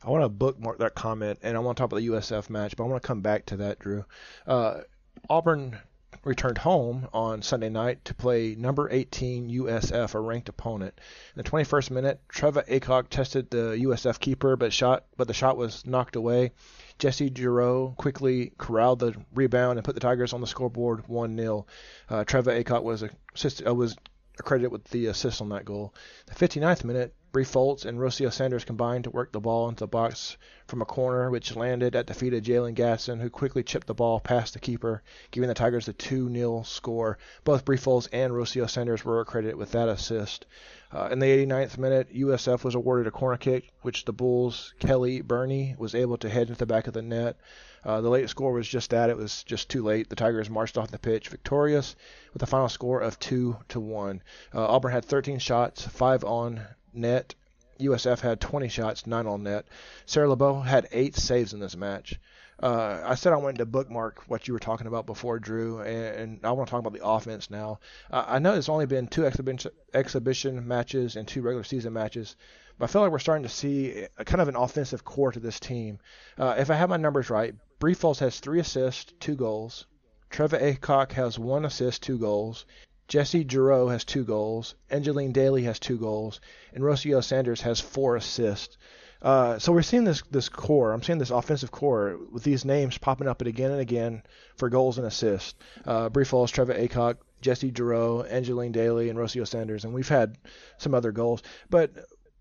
I 0.04 0.10
want 0.10 0.24
to 0.24 0.30
bookmark 0.30 0.80
that 0.80 0.96
comment, 0.96 1.40
and 1.42 1.58
I 1.58 1.60
want 1.60 1.78
to 1.78 1.82
talk 1.82 1.92
about 1.92 2.02
the 2.02 2.08
USF 2.08 2.50
match, 2.50 2.76
but 2.78 2.86
I 2.86 2.88
want 2.88 3.02
to 3.02 3.08
come 3.08 3.22
back 3.22 3.46
to 3.48 3.58
that, 3.58 3.80
Drew. 3.80 4.06
Uh, 4.48 4.82
Auburn 5.30 5.78
returned 6.24 6.58
home 6.58 7.08
on 7.14 7.42
Sunday 7.42 7.70
night 7.70 8.04
to 8.06 8.14
play 8.14 8.56
number 8.56 8.90
18 8.92 9.50
USF, 9.50 10.16
a 10.16 10.20
ranked 10.20 10.50
opponent. 10.50 11.00
In 11.36 11.44
the 11.44 11.50
21st 11.50 11.92
minute, 11.92 12.20
Trevor 12.28 12.64
Acock 12.68 13.10
tested 13.10 13.50
the 13.50 13.78
USF 13.82 14.20
keeper, 14.20 14.56
but 14.56 14.74
shot, 14.74 15.06
but 15.18 15.28
the 15.28 15.34
shot 15.34 15.58
was 15.58 15.86
knocked 15.86 16.16
away. 16.16 16.52
Jesse 16.98 17.32
Giroux 17.34 17.94
quickly 17.98 18.52
corralled 18.58 19.00
the 19.00 19.16
rebound 19.34 19.78
and 19.78 19.86
put 19.86 19.96
the 19.96 20.02
Tigers 20.02 20.34
on 20.34 20.42
the 20.42 20.48
scoreboard 20.48 21.06
1-0. 21.08 21.66
Uh, 22.10 22.24
Treva 22.26 22.62
Acock 22.64 22.84
was 22.84 23.04
uh, 23.04 23.74
was 23.74 23.96
accredited 24.38 24.72
with 24.72 24.84
the 24.86 25.08
assist 25.08 25.42
on 25.42 25.50
that 25.50 25.66
goal. 25.66 25.94
The 26.28 26.36
59th 26.36 26.84
minute, 26.84 27.14
Bri 27.32 27.44
Folds 27.44 27.86
and 27.86 28.00
Rocio 28.00 28.34
Sanders 28.34 28.66
combined 28.66 29.04
to 29.04 29.12
work 29.12 29.32
the 29.32 29.40
ball 29.40 29.70
into 29.70 29.82
the 29.82 29.88
box 29.88 30.36
from 30.66 30.82
a 30.82 30.86
corner, 30.86 31.30
which 31.30 31.56
landed 31.56 31.96
at 31.96 32.08
the 32.08 32.16
feet 32.16 32.34
of 32.34 32.42
Jalen 32.42 32.74
Gasson, 32.74 33.22
who 33.22 33.30
quickly 33.30 33.62
chipped 33.62 33.86
the 33.86 33.94
ball 33.94 34.20
past 34.20 34.54
the 34.54 34.60
keeper, 34.60 35.04
giving 35.30 35.48
the 35.48 35.54
Tigers 35.54 35.88
a 35.88 35.94
2-0 35.94 36.66
score. 36.66 37.20
Both 37.44 37.66
Bri 37.66 37.78
Folds 37.78 38.08
and 38.08 38.34
Rocio 38.34 38.68
Sanders 38.68 39.06
were 39.06 39.24
credited 39.26 39.58
with 39.58 39.74
that 39.74 39.88
assist. 39.88 40.48
Uh, 40.92 41.10
in 41.12 41.20
the 41.20 41.28
89th 41.28 41.78
minute, 41.78 42.12
USF 42.16 42.64
was 42.64 42.74
awarded 42.74 43.06
a 43.06 43.12
corner 43.12 43.38
kick, 43.38 43.72
which 43.84 44.06
the 44.06 44.12
Bulls' 44.12 44.74
Kelly 44.80 45.22
Burney 45.22 45.76
was 45.78 45.94
able 45.94 46.18
to 46.18 46.30
head 46.30 46.48
into 46.48 46.58
the 46.58 46.66
back 46.66 46.88
of 46.88 46.96
the 46.96 47.04
net. 47.04 47.38
Uh, 47.86 48.02
the 48.02 48.10
late 48.10 48.28
score 48.28 48.54
was 48.54 48.68
just 48.68 48.90
that; 48.90 49.12
it 49.12 49.18
was 49.18 49.44
just 49.44 49.70
too 49.70 49.84
late. 49.84 50.10
The 50.10 50.16
Tigers 50.16 50.50
marched 50.50 50.80
off 50.80 50.90
the 50.90 50.98
pitch 50.98 51.30
victorious 51.30 51.96
with 52.34 52.42
a 52.42 52.48
final 52.48 52.70
score 52.70 53.02
of 53.02 53.20
two 53.20 53.58
to 53.68 53.80
one. 53.80 54.24
Uh, 54.52 54.66
Auburn 54.66 54.92
had 54.92 55.06
13 55.06 55.38
shots, 55.38 55.86
five 55.86 56.24
on 56.24 56.66
net. 57.00 57.36
USF 57.80 58.20
had 58.20 58.42
20 58.42 58.68
shots, 58.68 59.08
nine 59.08 59.26
on 59.26 59.44
net. 59.44 59.66
Sarah 60.06 60.30
LeBeau 60.30 60.60
had 60.60 60.88
eight 60.92 61.16
saves 61.16 61.54
in 61.54 61.60
this 61.60 61.78
match. 61.78 62.20
Uh, 62.62 63.02
I 63.06 63.16
said 63.16 63.32
I 63.32 63.38
wanted 63.38 63.60
to 63.60 63.66
bookmark 63.66 64.24
what 64.28 64.48
you 64.48 64.54
were 64.54 64.60
talking 64.60 64.88
about 64.88 65.06
before, 65.06 65.40
Drew, 65.40 65.80
and, 65.80 66.16
and 66.16 66.40
I 66.46 66.52
want 66.52 66.68
to 66.68 66.72
talk 66.72 66.80
about 66.80 66.94
the 66.94 67.06
offense 67.06 67.50
now. 67.50 67.80
Uh, 68.12 68.26
I 68.28 68.40
know 68.40 68.54
it's 68.54 68.68
only 68.68 68.86
been 68.86 69.08
two 69.08 69.26
exhibition 69.26 69.72
exhibition 69.94 70.68
matches 70.68 71.16
and 71.16 71.26
two 71.26 71.42
regular 71.42 71.64
season 71.64 71.94
matches, 71.94 72.36
but 72.78 72.90
I 72.90 72.92
feel 72.92 73.02
like 73.02 73.12
we're 73.12 73.20
starting 73.20 73.44
to 73.44 73.50
see 73.50 74.06
a, 74.18 74.26
kind 74.26 74.42
of 74.42 74.50
an 74.50 74.58
offensive 74.58 75.06
core 75.06 75.32
to 75.32 75.40
this 75.40 75.60
team. 75.60 76.00
Uh, 76.38 76.56
if 76.58 76.70
I 76.70 76.76
have 76.76 76.90
my 76.90 76.98
numbers 76.98 77.30
right, 77.30 77.56
Bri 77.80 77.94
Folds 77.94 78.20
has 78.20 78.40
three 78.40 78.60
assists, 78.60 79.14
two 79.22 79.36
goals. 79.36 79.86
Trevor 80.30 80.60
Aycock 80.60 81.14
has 81.14 81.40
one 81.40 81.64
assist, 81.64 82.04
two 82.04 82.20
goals. 82.20 82.66
Jesse 83.10 83.46
Giroux 83.46 83.88
has 83.88 84.06
two 84.06 84.24
goals. 84.24 84.76
Angeline 84.90 85.34
Daly 85.34 85.64
has 85.64 85.80
two 85.80 85.98
goals. 85.98 86.40
And 86.74 86.84
Rocio 86.84 87.24
Sanders 87.24 87.62
has 87.62 87.80
four 87.80 88.16
assists. 88.16 88.78
Uh, 89.22 89.60
so 89.60 89.74
we're 89.74 89.82
seeing 89.82 90.06
this 90.06 90.22
this 90.32 90.48
core. 90.48 90.94
I'm 90.94 91.04
seeing 91.04 91.20
this 91.20 91.32
offensive 91.32 91.72
core 91.72 92.18
with 92.32 92.44
these 92.44 92.64
names 92.64 92.98
popping 92.98 93.28
up 93.28 93.42
again 93.42 93.72
and 93.72 93.82
again 93.82 94.24
for 94.56 94.70
goals 94.70 94.98
and 94.98 95.06
assists. 95.06 95.56
Uh, 95.86 96.08
Bri 96.08 96.24
Folds, 96.24 96.52
Trevor 96.52 96.76
Acock, 96.76 97.18
Jesse 97.42 97.74
Giroux, 97.76 98.22
Angeline 98.24 98.72
Daly, 98.72 99.10
and 99.10 99.20
Rocio 99.20 99.46
Sanders, 99.46 99.84
and 99.84 99.94
we've 99.94 100.08
had 100.08 100.38
some 100.78 100.94
other 100.94 101.12
goals. 101.12 101.42
But 101.70 101.92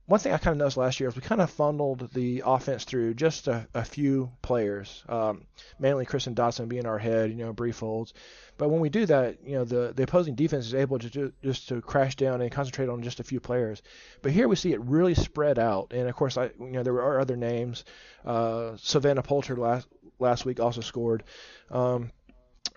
one 0.09 0.21
thing 0.21 0.33
I 0.33 0.39
kind 0.39 0.53
of 0.53 0.59
noticed 0.59 0.79
last 0.79 1.01
year 1.01 1.09
is 1.11 1.17
we 1.17 1.21
kind 1.21 1.43
of 1.43 1.51
funneled 1.51 2.11
the 2.15 2.43
offense 2.47 2.85
through 2.85 3.15
just 3.15 3.47
a, 3.47 3.69
a 3.75 3.85
few 3.85 4.31
players, 4.41 5.05
um, 5.07 5.47
mainly 5.79 6.07
Kristen 6.07 6.35
Dotson 6.35 6.69
being 6.69 6.87
our 6.87 6.99
head, 6.99 7.31
you 7.31 7.37
know, 7.37 7.53
Bri 7.53 7.73
Folds. 7.73 8.15
But 8.59 8.69
when 8.69 8.81
we 8.81 8.89
do 8.89 9.07
that, 9.07 9.39
you 9.45 9.55
know, 9.55 9.65
the, 9.65 9.93
the 9.95 10.03
opposing 10.03 10.35
defense 10.35 10.67
is 10.67 10.75
able 10.75 10.99
to 10.99 11.09
ju- 11.09 11.33
just 11.43 11.69
to 11.69 11.81
crash 11.81 12.17
down 12.17 12.43
and 12.43 12.51
concentrate 12.51 12.89
on 12.89 13.03
just 13.03 13.21
a 13.21 13.25
few 13.25 13.41
players. 13.41 13.83
But 14.21 14.33
here 14.33 14.49
we 14.49 14.57
see 14.57 14.73
it 14.73 14.81
really 14.83 15.15
spread 15.15 15.59
out. 15.59 15.93
And 15.93 16.09
of 16.09 16.17
course, 16.17 16.37
I 16.37 16.51
you 16.59 16.73
know 16.73 16.83
there 16.83 16.95
are 16.95 17.21
other 17.21 17.37
names. 17.37 17.85
Uh, 18.25 18.77
Savannah 18.77 19.23
Poulter 19.23 19.57
last 19.57 19.87
last 20.19 20.45
week 20.45 20.61
also 20.61 20.81
scored. 20.81 21.23
Um, 21.71 22.11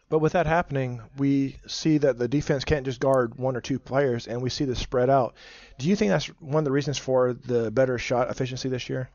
but 0.10 0.20
with 0.20 0.34
that 0.34 0.46
happening, 0.46 1.02
we 1.18 1.56
see 1.68 1.98
that 1.98 2.18
the 2.18 2.28
defense 2.28 2.66
can't 2.66 2.86
just 2.86 3.00
guard 3.00 3.36
one 3.36 3.56
or 3.56 3.62
two 3.62 3.80
players, 3.80 4.28
and 4.28 4.42
we 4.42 4.50
see 4.50 4.66
this 4.66 4.80
spread 4.80 5.10
out. 5.10 5.36
Do 5.80 5.88
you 5.88 5.96
think 5.96 6.10
that's 6.12 6.28
one 6.40 6.60
of 6.60 6.66
the 6.66 6.72
reasons 6.72 6.98
for 6.98 7.34
the 7.34 7.72
better 7.72 7.98
shot 7.98 8.30
efficiency 8.30 8.68
this 8.68 8.90
year? 8.90 9.10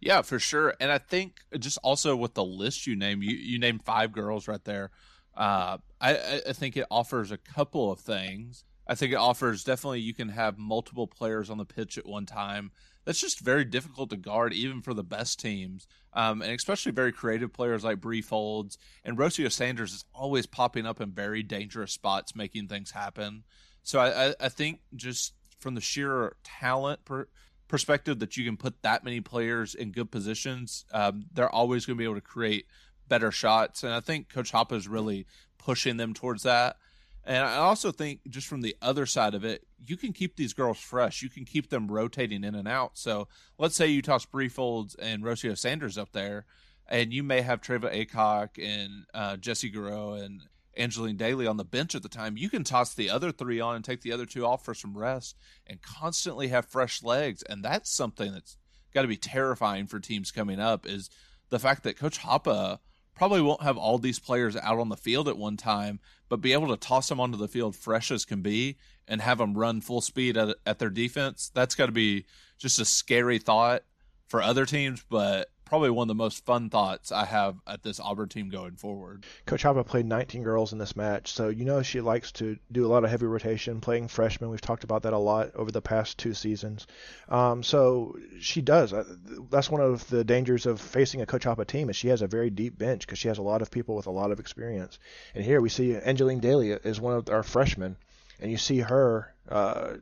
Yeah, 0.00 0.22
for 0.22 0.40
sure. 0.40 0.74
And 0.80 0.90
I 0.90 0.98
think 0.98 1.36
just 1.58 1.78
also 1.84 2.16
with 2.16 2.34
the 2.34 2.44
list 2.44 2.86
you 2.86 2.96
name, 2.96 3.22
you 3.22 3.36
you 3.36 3.58
named 3.58 3.84
five 3.84 4.12
girls 4.12 4.48
right 4.48 4.64
there. 4.64 4.90
Uh, 5.36 5.78
I, 6.02 6.42
I 6.48 6.52
think 6.52 6.76
it 6.76 6.86
offers 6.90 7.30
a 7.30 7.38
couple 7.38 7.92
of 7.92 8.00
things. 8.00 8.64
I 8.86 8.96
think 8.96 9.12
it 9.12 9.16
offers 9.16 9.62
definitely 9.62 10.00
you 10.00 10.12
can 10.12 10.30
have 10.30 10.58
multiple 10.58 11.06
players 11.06 11.48
on 11.48 11.58
the 11.58 11.64
pitch 11.64 11.96
at 11.96 12.06
one 12.06 12.26
time. 12.26 12.72
That's 13.04 13.20
just 13.20 13.40
very 13.40 13.64
difficult 13.64 14.10
to 14.10 14.16
guard, 14.16 14.52
even 14.52 14.82
for 14.82 14.94
the 14.94 15.02
best 15.04 15.40
teams, 15.40 15.86
um, 16.12 16.42
and 16.42 16.52
especially 16.52 16.92
very 16.92 17.12
creative 17.12 17.52
players 17.52 17.84
like 17.84 18.00
Bri 18.00 18.20
Folds 18.20 18.78
and 19.04 19.16
Rocio 19.16 19.50
Sanders 19.50 19.92
is 19.92 20.04
always 20.14 20.46
popping 20.46 20.86
up 20.86 21.00
in 21.00 21.12
very 21.12 21.42
dangerous 21.42 21.92
spots, 21.92 22.36
making 22.36 22.68
things 22.68 22.90
happen. 22.90 23.44
So 23.82 23.98
I, 23.98 24.26
I, 24.28 24.34
I 24.40 24.48
think 24.48 24.80
just 24.94 25.34
from 25.58 25.74
the 25.74 25.80
sheer 25.80 26.36
talent 26.44 27.04
per, 27.04 27.28
perspective 27.68 28.18
that 28.18 28.36
you 28.36 28.44
can 28.44 28.56
put 28.56 28.82
that 28.82 29.04
many 29.04 29.20
players 29.20 29.74
in 29.74 29.92
good 29.92 30.10
positions, 30.10 30.84
um, 30.92 31.24
they're 31.32 31.50
always 31.50 31.86
going 31.86 31.96
to 31.96 31.98
be 31.98 32.04
able 32.04 32.16
to 32.16 32.20
create 32.20 32.66
better 33.08 33.30
shots. 33.30 33.82
And 33.82 33.92
I 33.92 34.00
think 34.00 34.28
Coach 34.28 34.52
Hoppa 34.52 34.72
is 34.72 34.86
really 34.86 35.26
pushing 35.64 35.96
them 35.96 36.14
towards 36.14 36.42
that. 36.42 36.76
And 37.24 37.44
I 37.44 37.56
also 37.56 37.92
think 37.92 38.20
just 38.28 38.48
from 38.48 38.62
the 38.62 38.76
other 38.82 39.06
side 39.06 39.34
of 39.34 39.44
it, 39.44 39.64
you 39.86 39.96
can 39.96 40.12
keep 40.12 40.36
these 40.36 40.52
girls 40.52 40.78
fresh. 40.78 41.22
You 41.22 41.30
can 41.30 41.44
keep 41.44 41.70
them 41.70 41.90
rotating 41.90 42.42
in 42.42 42.54
and 42.56 42.66
out. 42.66 42.98
So 42.98 43.28
let's 43.58 43.76
say 43.76 43.86
you 43.86 44.02
toss 44.02 44.26
Bri 44.26 44.48
Folds 44.48 44.96
and 44.96 45.22
Rocio 45.22 45.56
Sanders 45.56 45.96
up 45.96 46.10
there, 46.12 46.46
and 46.88 47.12
you 47.12 47.22
may 47.22 47.42
have 47.42 47.60
Treva 47.60 47.94
Acock 47.94 48.58
and 48.58 49.04
uh, 49.14 49.36
Jesse 49.36 49.70
Giroux 49.70 50.14
and 50.14 50.42
Angeline 50.76 51.16
Daly 51.16 51.46
on 51.46 51.58
the 51.58 51.64
bench 51.64 51.94
at 51.94 52.02
the 52.02 52.08
time. 52.08 52.36
You 52.36 52.50
can 52.50 52.64
toss 52.64 52.92
the 52.92 53.10
other 53.10 53.30
three 53.30 53.60
on 53.60 53.76
and 53.76 53.84
take 53.84 54.00
the 54.00 54.12
other 54.12 54.26
two 54.26 54.44
off 54.44 54.64
for 54.64 54.74
some 54.74 54.98
rest 54.98 55.36
and 55.66 55.80
constantly 55.80 56.48
have 56.48 56.66
fresh 56.66 57.04
legs. 57.04 57.44
And 57.48 57.64
that's 57.64 57.94
something 57.94 58.32
that's 58.32 58.56
got 58.92 59.02
to 59.02 59.08
be 59.08 59.16
terrifying 59.16 59.86
for 59.86 60.00
teams 60.00 60.32
coming 60.32 60.58
up 60.58 60.86
is 60.86 61.08
the 61.50 61.60
fact 61.60 61.84
that 61.84 61.96
Coach 61.96 62.18
Hoppa– 62.18 62.80
probably 63.14 63.40
won't 63.40 63.62
have 63.62 63.76
all 63.76 63.98
these 63.98 64.18
players 64.18 64.56
out 64.56 64.78
on 64.78 64.88
the 64.88 64.96
field 64.96 65.28
at 65.28 65.36
one 65.36 65.56
time, 65.56 66.00
but 66.28 66.40
be 66.40 66.52
able 66.52 66.68
to 66.68 66.76
toss 66.76 67.08
them 67.08 67.20
onto 67.20 67.38
the 67.38 67.48
field 67.48 67.76
fresh 67.76 68.10
as 68.10 68.24
can 68.24 68.42
be 68.42 68.76
and 69.06 69.20
have 69.20 69.38
them 69.38 69.54
run 69.54 69.80
full 69.80 70.00
speed 70.00 70.36
at, 70.36 70.56
at 70.66 70.78
their 70.78 70.90
defense. 70.90 71.50
That's 71.54 71.74
got 71.74 71.86
to 71.86 71.92
be 71.92 72.24
just 72.58 72.80
a 72.80 72.84
scary 72.84 73.38
thought 73.38 73.82
for 74.26 74.42
other 74.42 74.64
teams, 74.64 75.04
but 75.08 75.50
probably 75.72 75.88
one 75.88 76.04
of 76.04 76.08
the 76.08 76.14
most 76.14 76.44
fun 76.44 76.68
thoughts 76.68 77.10
I 77.10 77.24
have 77.24 77.56
at 77.66 77.82
this 77.82 77.98
Auburn 77.98 78.28
team 78.28 78.50
going 78.50 78.76
forward. 78.76 79.24
Coach 79.46 79.62
Hoppa 79.62 79.86
played 79.86 80.04
19 80.04 80.42
girls 80.42 80.74
in 80.74 80.78
this 80.78 80.94
match, 80.94 81.32
so 81.32 81.48
you 81.48 81.64
know 81.64 81.80
she 81.80 82.02
likes 82.02 82.30
to 82.32 82.58
do 82.70 82.84
a 82.84 82.88
lot 82.88 83.04
of 83.04 83.10
heavy 83.10 83.24
rotation, 83.24 83.80
playing 83.80 84.08
freshmen. 84.08 84.50
We've 84.50 84.60
talked 84.60 84.84
about 84.84 85.04
that 85.04 85.14
a 85.14 85.18
lot 85.18 85.52
over 85.54 85.72
the 85.72 85.80
past 85.80 86.18
two 86.18 86.34
seasons. 86.34 86.86
Um, 87.30 87.62
so 87.62 88.18
she 88.38 88.60
does. 88.60 88.92
Uh, 88.92 89.16
that's 89.48 89.70
one 89.70 89.80
of 89.80 90.06
the 90.10 90.24
dangers 90.24 90.66
of 90.66 90.78
facing 90.78 91.22
a 91.22 91.26
Coach 91.26 91.44
Hoppa 91.44 91.66
team 91.66 91.88
is 91.88 91.96
she 91.96 92.08
has 92.08 92.20
a 92.20 92.26
very 92.26 92.50
deep 92.50 92.76
bench 92.76 93.06
because 93.06 93.18
she 93.18 93.28
has 93.28 93.38
a 93.38 93.42
lot 93.42 93.62
of 93.62 93.70
people 93.70 93.96
with 93.96 94.06
a 94.06 94.10
lot 94.10 94.30
of 94.30 94.40
experience. 94.40 94.98
And 95.34 95.42
here 95.42 95.62
we 95.62 95.70
see 95.70 95.96
Angeline 95.96 96.40
Daly 96.40 96.72
is 96.72 97.00
one 97.00 97.14
of 97.14 97.30
our 97.30 97.42
freshmen, 97.42 97.96
and 98.38 98.50
you 98.50 98.58
see 98.58 98.80
her. 98.80 99.32
Uh, 99.48 99.94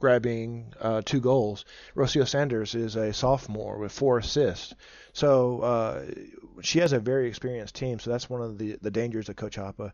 grabbing 0.00 0.72
uh, 0.80 1.02
two 1.04 1.20
goals. 1.20 1.64
Rocio 1.94 2.26
Sanders 2.26 2.74
is 2.74 2.96
a 2.96 3.12
sophomore 3.12 3.78
with 3.78 3.92
four 3.92 4.18
assists. 4.18 4.74
So 5.12 5.60
uh, 5.60 6.04
she 6.62 6.78
has 6.80 6.92
a 6.92 6.98
very 6.98 7.28
experienced 7.28 7.74
team. 7.74 7.98
So 7.98 8.10
that's 8.10 8.28
one 8.28 8.40
of 8.40 8.58
the, 8.58 8.78
the 8.80 8.90
dangers 8.90 9.28
of 9.28 9.36
Coach 9.36 9.56
Hoppa. 9.56 9.92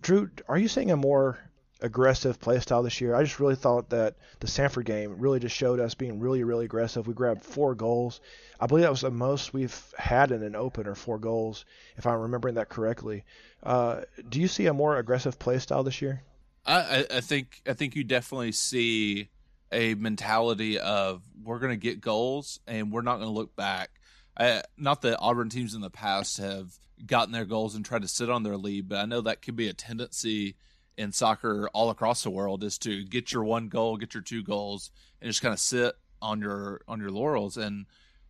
Drew, 0.00 0.30
are 0.48 0.58
you 0.58 0.68
seeing 0.68 0.90
a 0.90 0.96
more 0.96 1.38
aggressive 1.82 2.40
play 2.40 2.58
style 2.60 2.82
this 2.82 3.00
year? 3.00 3.14
I 3.14 3.22
just 3.22 3.38
really 3.38 3.56
thought 3.56 3.90
that 3.90 4.16
the 4.40 4.46
Samford 4.46 4.86
game 4.86 5.18
really 5.18 5.38
just 5.38 5.54
showed 5.54 5.80
us 5.80 5.94
being 5.94 6.18
really, 6.18 6.42
really 6.42 6.64
aggressive. 6.64 7.06
We 7.06 7.12
grabbed 7.12 7.44
four 7.44 7.74
goals. 7.74 8.20
I 8.58 8.66
believe 8.66 8.84
that 8.84 8.90
was 8.90 9.02
the 9.02 9.10
most 9.10 9.52
we've 9.52 9.78
had 9.98 10.30
in 10.30 10.42
an 10.42 10.56
opener, 10.56 10.94
four 10.94 11.18
goals, 11.18 11.66
if 11.98 12.06
I'm 12.06 12.20
remembering 12.20 12.54
that 12.54 12.70
correctly. 12.70 13.24
Uh, 13.62 14.02
do 14.26 14.40
you 14.40 14.48
see 14.48 14.66
a 14.66 14.72
more 14.72 14.96
aggressive 14.96 15.38
play 15.38 15.58
style 15.58 15.82
this 15.82 16.00
year? 16.00 16.22
I, 16.66 17.06
I 17.10 17.20
think 17.20 17.62
I 17.68 17.74
think 17.74 17.94
you 17.94 18.04
definitely 18.04 18.52
see 18.52 19.28
a 19.70 19.94
mentality 19.94 20.78
of 20.78 21.22
we're 21.42 21.58
going 21.58 21.72
to 21.72 21.76
get 21.76 22.00
goals 22.00 22.60
and 22.66 22.92
we're 22.92 23.02
not 23.02 23.16
going 23.16 23.28
to 23.28 23.34
look 23.34 23.54
back. 23.54 23.90
I, 24.36 24.62
not 24.76 25.02
that 25.02 25.18
Auburn 25.20 25.48
teams 25.48 25.74
in 25.74 25.80
the 25.80 25.90
past 25.90 26.38
have 26.38 26.72
gotten 27.04 27.32
their 27.32 27.44
goals 27.44 27.74
and 27.74 27.84
tried 27.84 28.02
to 28.02 28.08
sit 28.08 28.30
on 28.30 28.42
their 28.42 28.56
lead, 28.56 28.88
but 28.88 28.98
I 28.98 29.06
know 29.06 29.20
that 29.22 29.42
can 29.42 29.54
be 29.54 29.68
a 29.68 29.72
tendency 29.72 30.56
in 30.96 31.12
soccer 31.12 31.68
all 31.72 31.90
across 31.90 32.22
the 32.22 32.30
world 32.30 32.64
is 32.64 32.78
to 32.78 33.04
get 33.04 33.32
your 33.32 33.44
one 33.44 33.68
goal, 33.68 33.96
get 33.96 34.14
your 34.14 34.22
two 34.22 34.42
goals, 34.42 34.90
and 35.20 35.28
just 35.28 35.42
kind 35.42 35.52
of 35.52 35.60
sit 35.60 35.94
on 36.20 36.40
your 36.40 36.80
on 36.88 37.00
your 37.00 37.10
laurels. 37.10 37.56
And 37.56 37.86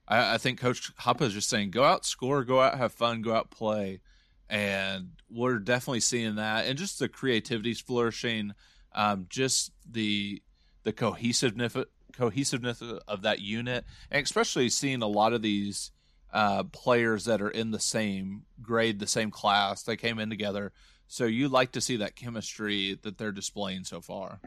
I, 0.07 0.35
I 0.35 0.39
think 0.39 0.61
Coach 0.61 0.95
Hoppa 0.97 1.23
is 1.23 1.33
just 1.33 1.49
saying, 1.49 1.71
go 1.71 1.85
out, 1.85 2.05
score, 2.05 2.45
go 2.45 2.61
out, 2.61 2.77
have 2.77 2.93
fun, 2.93 3.23
go 3.23 3.35
out, 3.35 3.51
play 3.51 4.01
and 4.49 5.11
we're 5.31 5.59
definitely 5.59 6.01
seeing 6.01 6.37
that, 6.37 6.67
and 6.67 6.79
just 6.79 6.99
the 6.99 7.09
creativity's 7.09 7.81
flourishing. 7.81 8.53
Um, 8.93 9.27
just 9.29 9.73
the 9.91 10.43
the 10.85 10.93
cohesiveness 10.93 11.77
cohesiveness 12.13 12.83
of 13.07 13.23
that 13.23 13.41
unit, 13.41 13.85
and 14.11 14.25
especially 14.25 14.69
seeing 14.69 15.03
a 15.03 15.07
lot 15.07 15.33
of 15.33 15.43
these 15.43 15.91
uh, 16.33 16.65
players 16.65 17.25
that 17.27 17.43
are 17.43 17.51
in 17.51 17.71
the 17.71 17.81
same 17.81 18.43
grade, 18.63 18.99
the 18.99 19.07
same 19.07 19.31
class, 19.31 19.83
they 19.83 19.97
came 19.97 20.19
in 20.19 20.31
together. 20.31 20.73
So 21.09 21.25
you 21.25 21.49
like 21.49 21.73
to 21.73 21.81
see 21.81 21.97
that 21.97 22.17
chemistry 22.17 22.99
that 23.03 23.19
they're 23.19 23.33
displaying 23.33 23.85
so 23.85 24.01
far. 24.01 24.41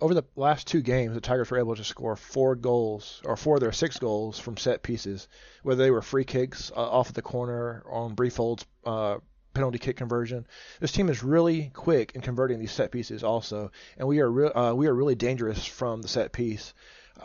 Over 0.00 0.14
the 0.14 0.24
last 0.34 0.66
two 0.66 0.82
games, 0.82 1.14
the 1.14 1.20
Tigers 1.20 1.50
were 1.50 1.58
able 1.58 1.76
to 1.76 1.84
score 1.84 2.16
four 2.16 2.56
goals, 2.56 3.20
or 3.24 3.36
four 3.36 3.56
of 3.56 3.60
their 3.60 3.72
six 3.72 3.98
goals 3.98 4.38
from 4.38 4.56
set 4.56 4.82
pieces, 4.82 5.28
whether 5.62 5.82
they 5.82 5.90
were 5.92 6.02
free 6.02 6.24
kicks 6.24 6.72
uh, 6.76 6.90
off 6.90 7.08
of 7.08 7.14
the 7.14 7.22
corner 7.22 7.82
or 7.86 8.04
on 8.04 8.14
Bri 8.14 8.30
Folds 8.30 8.66
uh, 8.84 9.18
penalty 9.54 9.78
kick 9.78 9.96
conversion. 9.96 10.46
This 10.80 10.92
team 10.92 11.08
is 11.08 11.22
really 11.22 11.70
quick 11.74 12.12
in 12.14 12.20
converting 12.20 12.58
these 12.58 12.72
set 12.72 12.90
pieces, 12.90 13.22
also, 13.22 13.70
and 13.96 14.08
we 14.08 14.20
are 14.20 14.30
re- 14.30 14.50
uh, 14.50 14.74
we 14.74 14.86
are 14.88 14.94
really 14.94 15.14
dangerous 15.14 15.64
from 15.64 16.02
the 16.02 16.08
set 16.08 16.32
piece. 16.32 16.74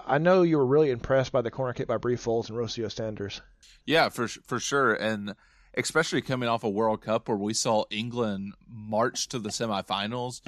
I 0.06 0.18
know 0.18 0.44
you 0.44 0.58
were 0.58 0.66
really 0.66 0.92
impressed 0.92 1.32
by 1.32 1.42
the 1.42 1.52
corner 1.52 1.74
kick 1.74 1.88
by 1.88 1.98
Bri 1.98 2.16
Folds 2.16 2.50
and 2.50 2.58
Rocio 2.58 2.92
Sanders. 2.92 3.42
Yeah, 3.86 4.10
for 4.10 4.28
for 4.28 4.60
sure, 4.60 4.94
and 4.94 5.36
especially 5.74 6.22
coming 6.22 6.50
off 6.50 6.64
a 6.64 6.70
World 6.70 7.02
Cup 7.02 7.28
where 7.30 7.38
we 7.38 7.54
saw 7.54 7.86
England 7.90 8.54
march 8.68 9.28
to 9.30 9.40
the 9.40 9.50
semifinals, 9.50 10.42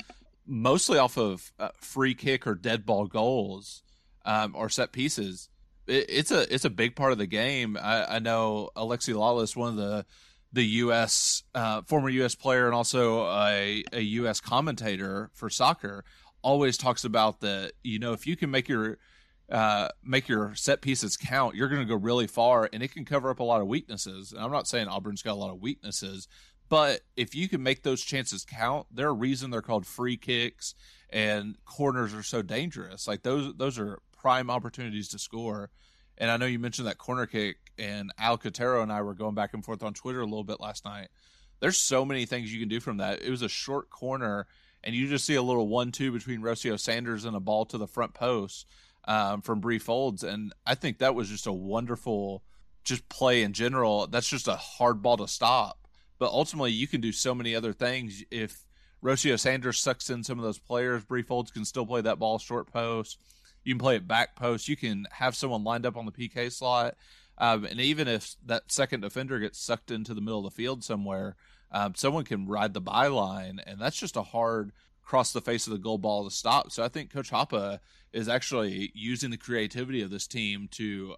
mostly 0.50 0.98
off 0.98 1.18
of 1.18 1.54
uh, 1.60 1.70
free 1.80 2.16
kick 2.16 2.48
or 2.48 2.56
dead 2.56 2.86
ball 2.86 3.06
goals 3.06 3.84
um, 4.26 4.54
or 4.56 4.70
set 4.70 4.92
pieces. 4.92 5.50
It, 5.88 6.06
it's 6.10 6.32
a 6.32 6.54
it's 6.54 6.66
a 6.66 6.70
big 6.70 6.96
part 6.96 7.12
of 7.12 7.18
the 7.18 7.28
game. 7.28 7.78
I, 7.82 8.16
I 8.16 8.20
know 8.20 8.72
Alexi 8.76 9.14
Lalas, 9.14 9.56
one 9.56 9.70
of 9.70 9.76
the 9.78 10.06
the 10.52 10.66
U.S. 10.66 11.44
Uh, 11.54 11.84
former 11.84 12.10
U.S. 12.10 12.36
player 12.36 12.66
and 12.66 12.74
also 12.74 13.28
a, 13.28 13.84
a 13.94 14.02
U.S. 14.02 14.42
commentator 14.42 15.30
for 15.34 15.50
soccer, 15.50 16.04
always 16.42 16.78
talks 16.78 17.04
about 17.04 17.40
the 17.40 17.72
you 17.84 18.00
know 18.00 18.14
if 18.14 18.26
you 18.26 18.36
can 18.36 18.50
make 18.50 18.68
your 18.68 18.98
uh, 19.52 19.90
make 20.04 20.28
your 20.28 20.54
set 20.56 20.82
pieces 20.82 21.18
count, 21.18 21.56
you're 21.56 21.70
going 21.70 21.82
to 21.82 21.88
go 21.88 21.96
really 21.96 22.28
far, 22.28 22.70
and 22.72 22.84
it 22.84 22.92
can 22.94 23.06
cover 23.06 23.30
up 23.30 23.40
a 23.40 23.44
lot 23.44 23.62
of 23.62 23.68
weaknesses. 23.68 24.32
And 24.32 24.42
I'm 24.42 24.52
not 24.52 24.68
saying 24.68 24.88
Auburn's 24.88 25.22
got 25.22 25.34
a 25.34 25.42
lot 25.42 25.52
of 25.52 25.62
weaknesses, 25.62 26.28
but 26.70 27.02
if 27.18 27.36
you 27.36 27.50
can 27.50 27.62
make 27.62 27.84
those 27.84 28.02
chances 28.02 28.46
count, 28.46 28.88
there's 28.92 29.10
a 29.10 29.14
reason 29.14 29.52
they're 29.52 29.62
called 29.62 29.86
free 29.86 30.18
kicks 30.18 30.76
and 31.10 31.58
corners 31.66 32.14
are 32.14 32.24
so 32.24 32.42
dangerous. 32.42 33.08
Like 33.08 33.24
those, 33.24 33.54
those 33.56 33.80
are 33.80 34.00
prime 34.16 34.50
opportunities 34.50 35.10
to 35.10 35.20
score. 35.20 35.72
And 36.18 36.30
I 36.30 36.38
know 36.38 36.46
you 36.46 36.60
mentioned 36.60 36.88
that 36.88 36.98
corner 36.98 37.26
kick, 37.26 37.58
and 37.78 38.12
Al 38.18 38.38
Cotero 38.38 38.84
and 38.84 38.92
I 38.92 39.02
were 39.02 39.14
going 39.14 39.36
back 39.36 39.54
and 39.54 39.64
forth 39.64 39.82
on 39.82 39.94
Twitter 39.94 40.20
a 40.20 40.26
little 40.26 40.44
bit 40.44 40.60
last 40.60 40.84
night. 40.84 41.08
There's 41.62 41.78
so 41.78 42.04
many 42.04 42.26
things 42.26 42.54
you 42.54 42.60
can 42.60 42.68
do 42.68 42.82
from 42.82 42.98
that. 42.98 43.22
It 43.22 43.30
was 43.30 43.42
a 43.42 43.50
short 43.50 43.90
corner, 43.90 44.46
and 44.84 44.94
you 44.94 45.08
just 45.08 45.26
see 45.26 45.36
a 45.36 45.42
little 45.42 45.68
one-two 45.68 46.12
between 46.12 46.42
Rocio 46.42 46.78
Sanders 46.78 47.24
and 47.24 47.38
a 47.38 47.40
ball 47.40 47.66
to 47.68 47.78
the 47.78 47.88
front 47.88 48.14
post 48.14 48.66
um, 49.06 49.42
from 49.42 49.62
Bri 49.62 49.80
Folds, 49.80 50.24
and 50.24 50.54
I 50.66 50.76
think 50.76 50.98
that 50.98 51.16
was 51.16 51.30
just 51.30 51.48
a 51.48 51.54
wonderful 51.54 52.44
just 52.84 53.08
play 53.08 53.44
in 53.44 53.54
general. 53.54 54.08
That's 54.08 54.28
just 54.28 54.48
a 54.48 54.56
hard 54.56 55.02
ball 55.02 55.18
to 55.18 55.28
stop, 55.28 55.79
but 56.20 56.32
ultimately 56.32 56.72
you 56.72 56.88
can 56.88 57.02
do 57.02 57.12
so 57.12 57.34
many 57.34 57.56
other 57.56 57.74
things 57.74 58.24
if 58.30 58.66
Rocio 59.04 59.40
Sanders 59.40 59.80
sucks 59.80 60.10
in 60.10 60.24
some 60.24 60.38
of 60.38 60.44
those 60.44 60.60
players. 60.60 61.06
Bri 61.06 61.24
Folds 61.24 61.52
can 61.52 61.66
still 61.66 61.86
play 61.86 62.02
that 62.02 62.20
ball 62.20 62.38
short 62.38 62.72
post. 62.72 63.18
You 63.64 63.74
can 63.74 63.80
play 63.80 63.96
it 63.96 64.08
back 64.08 64.36
post. 64.36 64.68
You 64.68 64.76
can 64.76 65.08
have 65.12 65.36
someone 65.36 65.64
lined 65.64 65.86
up 65.86 65.98
on 65.98 66.06
the 66.06 66.12
PK 66.12 66.52
slot. 66.52 66.96
Um, 67.38 67.64
and 67.64 67.80
even 67.80 68.08
if 68.08 68.36
that 68.46 68.72
second 68.72 69.02
defender 69.02 69.40
gets 69.40 69.60
sucked 69.60 69.92
into 69.92 70.14
the 70.14 70.22
middle 70.22 70.46
of 70.46 70.54
the 70.54 70.62
field 70.62 70.84
somewhere, 70.84 71.38
um, 71.72 71.96
someone 71.96 72.26
can 72.26 72.48
ride 72.48 72.74
the 72.74 72.82
byline. 72.82 73.60
And 73.66 73.80
that's 73.80 73.98
just 73.98 74.18
a 74.18 74.24
hard 74.24 74.74
cross 75.02 75.32
the 75.32 75.42
face 75.42 75.66
of 75.66 75.74
the 75.74 75.80
goal 75.80 75.98
ball 75.98 76.26
to 76.26 76.36
stop. 76.36 76.72
So 76.72 76.84
I 76.84 76.90
think 76.90 77.12
Coach 77.12 77.32
Hoppa 77.32 77.80
is 78.12 78.28
actually 78.28 78.92
using 78.94 79.32
the 79.32 79.38
creativity 79.38 80.02
of 80.02 80.10
this 80.10 80.28
team 80.28 80.68
to 80.72 81.16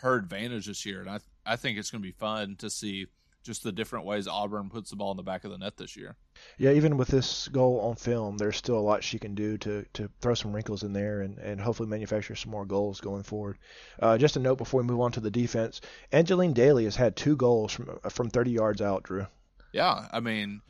her 0.00 0.14
advantage 0.14 0.66
this 0.66 0.86
year. 0.86 1.00
And 1.00 1.10
I, 1.10 1.18
I 1.44 1.56
think 1.56 1.78
it's 1.78 1.90
going 1.90 2.02
to 2.02 2.08
be 2.08 2.12
fun 2.12 2.56
to 2.56 2.70
see 2.70 3.06
just 3.44 3.62
the 3.62 3.70
different 3.70 4.06
ways 4.06 4.26
Auburn 4.26 4.70
puts 4.70 4.90
the 4.90 4.96
ball 4.96 5.10
in 5.10 5.16
the 5.16 5.22
back 5.22 5.44
of 5.44 5.50
the 5.50 5.58
net 5.58 5.76
this 5.76 5.96
year. 5.96 6.16
Yeah, 6.58 6.72
even 6.72 6.96
with 6.96 7.08
this 7.08 7.46
goal 7.48 7.80
on 7.80 7.94
film, 7.94 8.38
there's 8.38 8.56
still 8.56 8.78
a 8.78 8.80
lot 8.80 9.04
she 9.04 9.18
can 9.18 9.34
do 9.34 9.58
to, 9.58 9.84
to 9.92 10.10
throw 10.20 10.34
some 10.34 10.52
wrinkles 10.52 10.82
in 10.82 10.92
there 10.92 11.20
and, 11.20 11.38
and 11.38 11.60
hopefully 11.60 11.88
manufacture 11.88 12.34
some 12.34 12.50
more 12.50 12.64
goals 12.64 13.00
going 13.00 13.22
forward. 13.22 13.58
Uh, 14.00 14.18
just 14.18 14.36
a 14.36 14.40
note 14.40 14.56
before 14.56 14.80
we 14.80 14.86
move 14.86 15.00
on 15.00 15.12
to 15.12 15.20
the 15.20 15.30
defense, 15.30 15.80
Angeline 16.10 16.54
Daly 16.54 16.84
has 16.84 16.96
had 16.96 17.14
two 17.14 17.36
goals 17.36 17.72
from 17.72 17.98
from 18.10 18.30
30 18.30 18.50
yards 18.50 18.80
out, 18.80 19.04
Drew. 19.04 19.26
Yeah, 19.72 20.08
I 20.12 20.20
mean, 20.20 20.62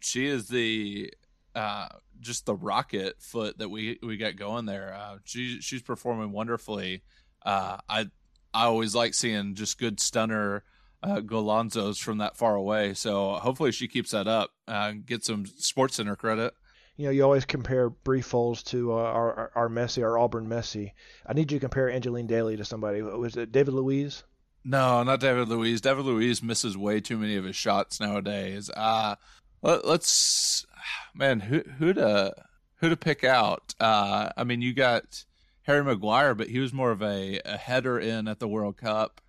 she 0.00 0.26
is 0.26 0.48
the 0.48 1.12
uh, 1.54 1.88
just 2.20 2.46
the 2.46 2.54
rocket 2.54 3.20
foot 3.20 3.58
that 3.58 3.68
we 3.68 3.98
we 4.02 4.16
got 4.16 4.36
going 4.36 4.64
there. 4.64 4.94
Uh, 4.94 5.18
she 5.24 5.60
she's 5.60 5.82
performing 5.82 6.32
wonderfully. 6.32 7.02
Uh, 7.44 7.78
I 7.88 8.06
I 8.54 8.64
always 8.64 8.94
like 8.94 9.14
seeing 9.14 9.54
just 9.54 9.78
good 9.78 10.00
stunner 10.00 10.64
uh, 11.02 11.20
golazos 11.20 11.98
from 11.98 12.18
that 12.18 12.36
far 12.36 12.54
away. 12.54 12.94
So 12.94 13.34
hopefully 13.34 13.72
she 13.72 13.88
keeps 13.88 14.10
that 14.10 14.26
up. 14.26 14.50
Uh, 14.66 14.92
get 15.04 15.24
some 15.24 15.46
Sports 15.46 15.96
Center 15.96 16.16
credit. 16.16 16.54
You 16.96 17.06
know, 17.06 17.10
you 17.10 17.22
always 17.22 17.44
compare 17.44 17.90
Bri 17.90 18.20
Folds 18.20 18.62
to 18.64 18.92
uh, 18.92 18.96
our, 18.96 19.34
our, 19.34 19.52
our 19.54 19.68
Messi, 19.68 20.02
our 20.02 20.18
Auburn 20.18 20.48
Messi. 20.48 20.92
I 21.24 21.32
need 21.32 21.52
you 21.52 21.58
to 21.58 21.60
compare 21.60 21.88
Angeline 21.88 22.26
Daly 22.26 22.56
to 22.56 22.64
somebody. 22.64 23.02
Was 23.02 23.36
it 23.36 23.52
David 23.52 23.74
Luiz? 23.74 24.24
No, 24.64 25.04
not 25.04 25.20
David 25.20 25.48
Luiz. 25.48 25.80
David 25.80 26.04
Luiz 26.04 26.42
misses 26.42 26.76
way 26.76 27.00
too 27.00 27.16
many 27.16 27.36
of 27.36 27.44
his 27.44 27.54
shots 27.54 28.00
nowadays. 28.00 28.68
Uh, 28.76 29.14
let, 29.62 29.84
us 29.84 30.66
man, 31.14 31.40
who 31.40 31.62
who 31.78 31.92
to 31.94 32.34
who 32.76 32.88
to 32.88 32.96
pick 32.96 33.22
out? 33.22 33.74
Uh, 33.78 34.30
I 34.36 34.44
mean, 34.44 34.60
you 34.60 34.74
got 34.74 35.24
Harry 35.62 35.84
Maguire, 35.84 36.34
but 36.34 36.48
he 36.48 36.58
was 36.58 36.72
more 36.72 36.90
of 36.90 37.02
a, 37.02 37.40
a 37.44 37.56
header 37.56 37.98
in 37.98 38.26
at 38.26 38.40
the 38.40 38.48
World 38.48 38.76
Cup. 38.76 39.20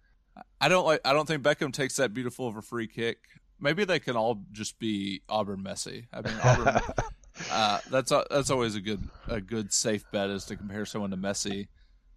I 0.61 0.69
don't 0.69 0.85
like. 0.85 1.01
I 1.05 1.13
don't 1.13 1.27
think 1.27 1.43
Beckham 1.43 1.71
takes 1.71 1.95
that 1.97 2.13
beautiful 2.13 2.47
of 2.47 2.57
a 2.57 2.61
free 2.61 2.87
kick. 2.87 3.17
Maybe 3.59 3.85
they 3.85 3.99
can 3.99 4.15
all 4.15 4.43
just 4.51 4.79
be 4.79 5.21
Auburn 5.29 5.63
Messi. 5.63 6.07
I 6.13 6.21
mean, 6.21 6.35
Auburn. 6.43 6.81
uh, 7.51 7.79
that's 7.89 8.11
that's 8.29 8.49
always 8.49 8.75
a 8.75 8.81
good 8.81 9.07
a 9.27 9.41
good 9.41 9.73
safe 9.73 10.03
bet 10.11 10.29
is 10.29 10.45
to 10.45 10.55
compare 10.55 10.85
someone 10.85 11.11
to 11.11 11.17
Messi. 11.17 11.67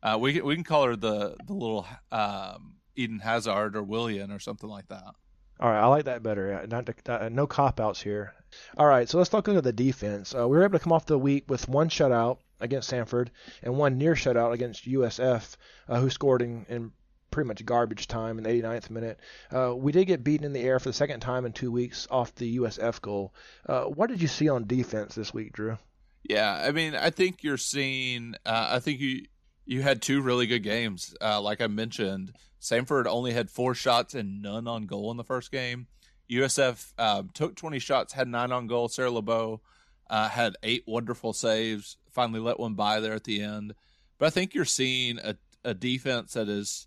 Uh, 0.02 0.18
we 0.20 0.40
we 0.40 0.54
can 0.54 0.64
call 0.64 0.84
her 0.84 0.96
the 0.96 1.36
the 1.46 1.52
little 1.52 1.86
um, 2.10 2.74
Eden 2.96 3.20
Hazard 3.20 3.76
or 3.76 3.82
Willian 3.82 4.32
or 4.32 4.38
something 4.38 4.68
like 4.68 4.88
that. 4.88 5.14
All 5.60 5.70
right, 5.70 5.80
I 5.80 5.86
like 5.86 6.06
that 6.06 6.24
better. 6.24 6.66
Not 6.68 6.88
uh, 7.08 7.28
no 7.30 7.46
cop 7.46 7.78
outs 7.78 8.02
here. 8.02 8.34
All 8.76 8.86
right, 8.86 9.08
so 9.08 9.18
let's 9.18 9.30
talk 9.30 9.46
about 9.46 9.62
the 9.62 9.72
defense. 9.72 10.34
Uh, 10.34 10.48
we 10.48 10.56
were 10.56 10.64
able 10.64 10.78
to 10.78 10.82
come 10.82 10.92
off 10.92 11.06
the 11.06 11.18
week 11.18 11.44
with 11.48 11.68
one 11.68 11.88
shutout 11.88 12.38
against 12.58 12.90
Samford 12.90 13.28
and 13.62 13.76
one 13.76 13.96
near 13.96 14.14
shutout 14.14 14.52
against 14.52 14.86
USF, 14.88 15.56
uh, 15.88 16.00
who 16.00 16.10
scored 16.10 16.42
in, 16.42 16.66
in 16.68 16.92
pretty 17.32 17.48
much 17.48 17.64
garbage 17.64 18.06
time 18.06 18.38
in 18.38 18.44
the 18.44 18.50
89th 18.50 18.90
minute. 18.90 19.18
Uh, 19.52 19.74
we 19.74 19.90
did 19.90 20.04
get 20.04 20.22
beaten 20.22 20.46
in 20.46 20.52
the 20.52 20.62
air 20.62 20.78
for 20.78 20.90
the 20.90 20.94
second 20.94 21.20
time 21.20 21.44
in 21.44 21.52
two 21.52 21.72
weeks 21.72 22.06
off 22.10 22.34
the 22.36 22.58
USF 22.58 23.00
goal. 23.00 23.34
Uh, 23.68 23.84
what 23.84 24.08
did 24.08 24.22
you 24.22 24.28
see 24.28 24.48
on 24.48 24.66
defense 24.66 25.14
this 25.14 25.34
week, 25.34 25.52
Drew? 25.52 25.78
Yeah, 26.22 26.62
I 26.64 26.70
mean, 26.70 26.94
I 26.94 27.10
think 27.10 27.42
you're 27.42 27.56
seeing. 27.56 28.36
Uh, 28.46 28.68
I 28.70 28.78
think 28.78 29.00
you 29.00 29.24
you 29.64 29.82
had 29.82 30.00
two 30.00 30.22
really 30.22 30.46
good 30.46 30.62
games. 30.62 31.14
Uh, 31.20 31.40
like 31.40 31.60
I 31.60 31.66
mentioned, 31.66 32.34
Samford 32.60 33.06
only 33.06 33.32
had 33.32 33.50
four 33.50 33.74
shots 33.74 34.14
and 34.14 34.40
none 34.40 34.68
on 34.68 34.86
goal 34.86 35.10
in 35.10 35.16
the 35.16 35.24
first 35.24 35.50
game. 35.50 35.88
USF 36.30 36.92
um, 36.98 37.30
took 37.34 37.56
20 37.56 37.78
shots, 37.78 38.12
had 38.12 38.28
nine 38.28 38.52
on 38.52 38.66
goal. 38.66 38.88
Sarah 38.88 39.10
LeBeau 39.10 39.60
uh, 40.08 40.28
had 40.28 40.56
eight 40.62 40.84
wonderful 40.86 41.32
saves. 41.32 41.96
Finally, 42.10 42.40
let 42.40 42.60
one 42.60 42.74
by 42.74 43.00
there 43.00 43.14
at 43.14 43.24
the 43.24 43.42
end. 43.42 43.74
But 44.18 44.26
I 44.26 44.30
think 44.30 44.54
you're 44.54 44.64
seeing 44.64 45.18
a, 45.18 45.36
a 45.64 45.74
defense 45.74 46.34
that 46.34 46.48
is 46.48 46.86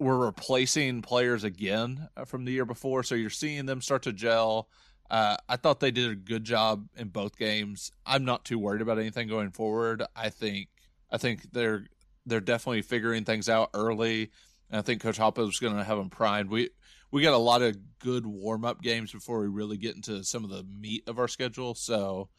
we're 0.00 0.16
replacing 0.16 1.02
players 1.02 1.44
again 1.44 2.08
uh, 2.16 2.24
from 2.24 2.44
the 2.46 2.52
year 2.52 2.64
before, 2.64 3.02
so 3.02 3.14
you're 3.14 3.30
seeing 3.30 3.66
them 3.66 3.82
start 3.82 4.02
to 4.04 4.12
gel. 4.12 4.68
Uh, 5.10 5.36
I 5.48 5.56
thought 5.56 5.80
they 5.80 5.90
did 5.90 6.10
a 6.10 6.14
good 6.14 6.42
job 6.42 6.88
in 6.96 7.08
both 7.08 7.36
games. 7.36 7.92
I'm 8.06 8.24
not 8.24 8.44
too 8.44 8.58
worried 8.58 8.80
about 8.80 8.98
anything 8.98 9.28
going 9.28 9.50
forward. 9.50 10.02
I 10.16 10.30
think 10.30 10.68
I 11.10 11.18
think 11.18 11.52
they're 11.52 11.86
they're 12.24 12.40
definitely 12.40 12.82
figuring 12.82 13.24
things 13.24 13.48
out 13.48 13.70
early. 13.74 14.30
And 14.70 14.78
I 14.78 14.82
think 14.82 15.02
Coach 15.02 15.18
Hoppa 15.18 15.46
is 15.48 15.58
going 15.58 15.76
to 15.76 15.84
have 15.84 15.98
them 15.98 16.10
primed. 16.10 16.48
We 16.48 16.70
we 17.10 17.22
got 17.22 17.34
a 17.34 17.38
lot 17.38 17.60
of 17.60 17.76
good 17.98 18.24
warm 18.24 18.64
up 18.64 18.80
games 18.80 19.12
before 19.12 19.40
we 19.40 19.48
really 19.48 19.76
get 19.76 19.96
into 19.96 20.24
some 20.24 20.44
of 20.44 20.50
the 20.50 20.64
meat 20.64 21.02
of 21.08 21.18
our 21.18 21.28
schedule. 21.28 21.74
So 21.74 22.30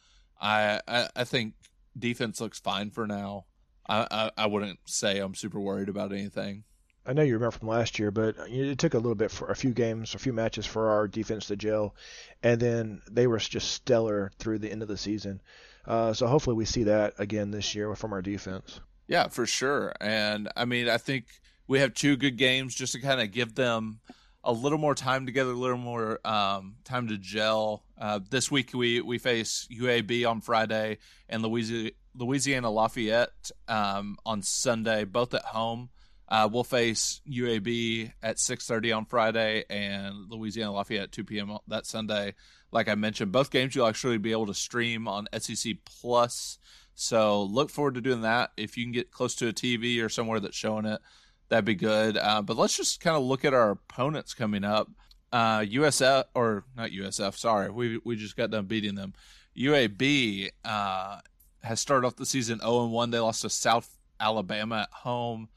I 0.41 0.80
I, 0.88 1.10
I 1.15 1.24
think 1.26 1.54
defense 1.97 2.41
looks 2.41 2.60
fine 2.60 2.89
for 2.89 3.06
now. 3.06 3.45
I, 3.89 4.32
I 4.38 4.45
wouldn't 4.45 4.80
say 4.86 5.19
I'm 5.19 5.36
super 5.36 5.60
worried 5.60 5.89
about 5.89 6.13
anything. 6.13 6.63
I 7.05 7.13
know 7.13 7.23
you 7.23 7.33
remember 7.33 7.57
from 7.57 7.67
last 7.67 7.97
year, 7.97 8.11
but 8.11 8.35
it 8.47 8.77
took 8.77 8.93
a 8.93 8.99
little 8.99 9.15
bit 9.15 9.31
for 9.31 9.49
a 9.49 9.55
few 9.55 9.71
games, 9.71 10.13
a 10.13 10.19
few 10.19 10.33
matches 10.33 10.65
for 10.65 10.89
our 10.89 11.07
defense 11.07 11.47
to 11.47 11.55
gel, 11.55 11.95
and 12.43 12.61
then 12.61 13.01
they 13.09 13.25
were 13.25 13.39
just 13.39 13.71
stellar 13.71 14.31
through 14.37 14.59
the 14.59 14.71
end 14.71 14.83
of 14.83 14.87
the 14.87 14.97
season. 14.97 15.41
Uh, 15.85 16.13
so 16.13 16.27
hopefully 16.27 16.55
we 16.55 16.65
see 16.65 16.83
that 16.83 17.13
again 17.17 17.49
this 17.49 17.73
year 17.73 17.93
from 17.95 18.13
our 18.13 18.21
defense. 18.21 18.79
Yeah, 19.07 19.27
for 19.27 19.45
sure. 19.47 19.93
And 19.99 20.49
I 20.55 20.65
mean, 20.65 20.87
I 20.87 20.97
think 20.97 21.25
we 21.67 21.79
have 21.79 21.93
two 21.93 22.17
good 22.17 22.37
games 22.37 22.75
just 22.75 22.93
to 22.93 23.01
kind 23.01 23.19
of 23.19 23.31
give 23.31 23.55
them 23.55 23.99
a 24.43 24.51
little 24.51 24.77
more 24.77 24.95
time 24.95 25.25
together, 25.25 25.51
a 25.51 25.55
little 25.55 25.77
more 25.77 26.19
um, 26.25 26.75
time 26.83 27.07
to 27.07 27.17
gel. 27.17 27.83
Uh, 27.99 28.19
this 28.29 28.51
week 28.51 28.71
we 28.73 29.01
we 29.01 29.17
face 29.17 29.67
UAB 29.71 30.29
on 30.29 30.41
Friday 30.41 30.97
and 31.29 31.41
Louisiana, 31.41 31.91
Louisiana 32.15 32.69
Lafayette 32.69 33.51
um, 33.67 34.17
on 34.25 34.43
Sunday, 34.43 35.03
both 35.03 35.33
at 35.33 35.45
home. 35.45 35.89
Uh, 36.31 36.47
we'll 36.49 36.63
face 36.63 37.19
UAB 37.29 38.13
at 38.23 38.37
6:30 38.37 38.95
on 38.95 39.05
Friday 39.05 39.65
and 39.69 40.29
Louisiana 40.29 40.71
Lafayette 40.71 41.03
at 41.03 41.11
2 41.11 41.25
p.m. 41.25 41.57
that 41.67 41.85
Sunday. 41.85 42.35
Like 42.71 42.87
I 42.87 42.95
mentioned, 42.95 43.33
both 43.33 43.51
games 43.51 43.75
you'll 43.75 43.85
actually 43.85 44.17
be 44.17 44.31
able 44.31 44.45
to 44.45 44.53
stream 44.53 45.09
on 45.09 45.27
SEC 45.37 45.73
Plus. 45.83 46.57
So 46.95 47.43
look 47.43 47.69
forward 47.69 47.95
to 47.95 48.01
doing 48.01 48.21
that. 48.21 48.51
If 48.55 48.77
you 48.77 48.85
can 48.85 48.93
get 48.93 49.11
close 49.11 49.35
to 49.35 49.49
a 49.49 49.53
TV 49.53 50.01
or 50.01 50.07
somewhere 50.07 50.39
that's 50.39 50.55
showing 50.55 50.85
it, 50.85 51.01
that'd 51.49 51.65
be 51.65 51.75
good. 51.75 52.15
Uh, 52.15 52.41
but 52.41 52.55
let's 52.55 52.77
just 52.77 53.01
kind 53.01 53.17
of 53.17 53.23
look 53.23 53.43
at 53.43 53.53
our 53.53 53.71
opponents 53.71 54.33
coming 54.33 54.63
up. 54.63 54.89
Uh, 55.33 55.59
USF 55.59 56.23
or 56.33 56.63
not 56.77 56.91
USF? 56.91 57.35
Sorry, 57.35 57.69
we 57.69 57.99
we 58.05 58.15
just 58.15 58.37
got 58.37 58.51
done 58.51 58.67
beating 58.67 58.95
them. 58.95 59.13
UAB 59.57 60.49
uh, 60.63 61.19
has 61.61 61.81
started 61.81 62.07
off 62.07 62.15
the 62.15 62.25
season 62.25 62.59
0 62.59 62.85
and 62.85 62.93
1. 62.93 63.11
They 63.11 63.19
lost 63.19 63.41
to 63.41 63.49
South 63.49 63.97
Alabama 64.17 64.83
at 64.83 64.93
home. 64.93 65.49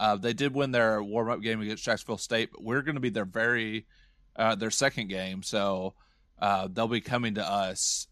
Uh, 0.00 0.16
they 0.16 0.32
did 0.32 0.54
win 0.54 0.70
their 0.70 1.02
warm 1.02 1.28
up 1.28 1.42
game 1.42 1.60
against 1.60 1.84
Jacksonville 1.84 2.16
State, 2.16 2.48
but 2.52 2.62
we're 2.64 2.80
going 2.80 2.94
to 2.94 3.02
be 3.02 3.10
their 3.10 3.26
very 3.26 3.86
uh, 4.34 4.54
their 4.54 4.70
second 4.70 5.08
game, 5.08 5.42
so 5.42 5.92
uh, 6.40 6.68
they'll 6.72 6.88
be 6.88 7.02
coming 7.02 7.34
to 7.34 7.46
us. 7.46 8.06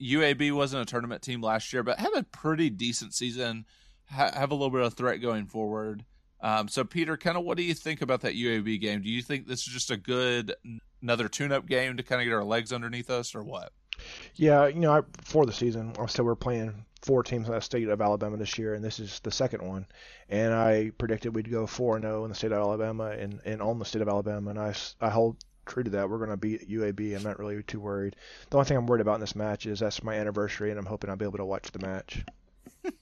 UAB 0.00 0.52
wasn't 0.52 0.82
a 0.82 0.90
tournament 0.90 1.20
team 1.20 1.40
last 1.40 1.72
year, 1.72 1.82
but 1.82 1.98
have 1.98 2.14
a 2.14 2.22
pretty 2.22 2.70
decent 2.70 3.12
season. 3.12 3.64
Ha- 4.12 4.30
have 4.34 4.52
a 4.52 4.54
little 4.54 4.70
bit 4.70 4.82
of 4.82 4.94
threat 4.94 5.20
going 5.20 5.46
forward. 5.46 6.04
Um, 6.40 6.68
so, 6.68 6.84
Peter, 6.84 7.16
kind 7.16 7.36
of 7.36 7.42
what 7.42 7.56
do 7.56 7.64
you 7.64 7.74
think 7.74 8.02
about 8.02 8.20
that 8.20 8.34
UAB 8.34 8.80
game? 8.80 9.02
Do 9.02 9.10
you 9.10 9.20
think 9.20 9.48
this 9.48 9.66
is 9.66 9.72
just 9.72 9.90
a 9.90 9.96
good 9.96 10.54
another 11.02 11.28
tune-up 11.28 11.66
game 11.66 11.96
to 11.96 12.04
kind 12.04 12.20
of 12.20 12.24
get 12.24 12.34
our 12.34 12.44
legs 12.44 12.72
underneath 12.72 13.10
us, 13.10 13.34
or 13.34 13.42
what? 13.42 13.72
Yeah, 14.36 14.68
you 14.68 14.78
know, 14.78 14.92
I, 14.92 15.00
before 15.00 15.44
the 15.44 15.52
season, 15.52 15.92
I 15.98 16.06
said 16.06 16.24
we're 16.24 16.36
playing 16.36 16.84
four 17.02 17.22
teams 17.22 17.48
in 17.48 17.54
the 17.54 17.60
state 17.60 17.88
of 17.88 18.00
Alabama 18.00 18.36
this 18.36 18.58
year, 18.58 18.74
and 18.74 18.84
this 18.84 18.98
is 18.98 19.20
the 19.20 19.30
second 19.30 19.66
one. 19.66 19.86
And 20.28 20.54
I 20.54 20.90
predicted 20.96 21.34
we'd 21.34 21.50
go 21.50 21.66
four 21.66 21.96
and 21.96 22.04
zero 22.04 22.24
in 22.24 22.30
the 22.30 22.34
state 22.34 22.52
of 22.52 22.58
Alabama 22.58 23.10
and, 23.10 23.40
and 23.44 23.60
on 23.60 23.78
the 23.78 23.84
state 23.84 24.02
of 24.02 24.08
Alabama, 24.08 24.50
and 24.50 24.58
I 24.58 24.74
I 25.00 25.10
hold 25.10 25.36
true 25.66 25.82
to 25.82 25.90
that. 25.90 26.08
We're 26.08 26.18
going 26.18 26.30
to 26.30 26.36
beat 26.36 26.68
UAB. 26.68 27.16
I'm 27.16 27.22
not 27.22 27.38
really 27.38 27.62
too 27.62 27.80
worried. 27.80 28.16
The 28.50 28.56
only 28.56 28.66
thing 28.66 28.76
I'm 28.76 28.86
worried 28.86 29.00
about 29.00 29.16
in 29.16 29.20
this 29.20 29.36
match 29.36 29.66
is 29.66 29.80
that's 29.80 30.02
my 30.02 30.14
anniversary, 30.14 30.70
and 30.70 30.78
I'm 30.78 30.86
hoping 30.86 31.10
I'll 31.10 31.16
be 31.16 31.24
able 31.24 31.38
to 31.38 31.44
watch 31.44 31.70
the 31.70 31.86
match. 31.86 32.24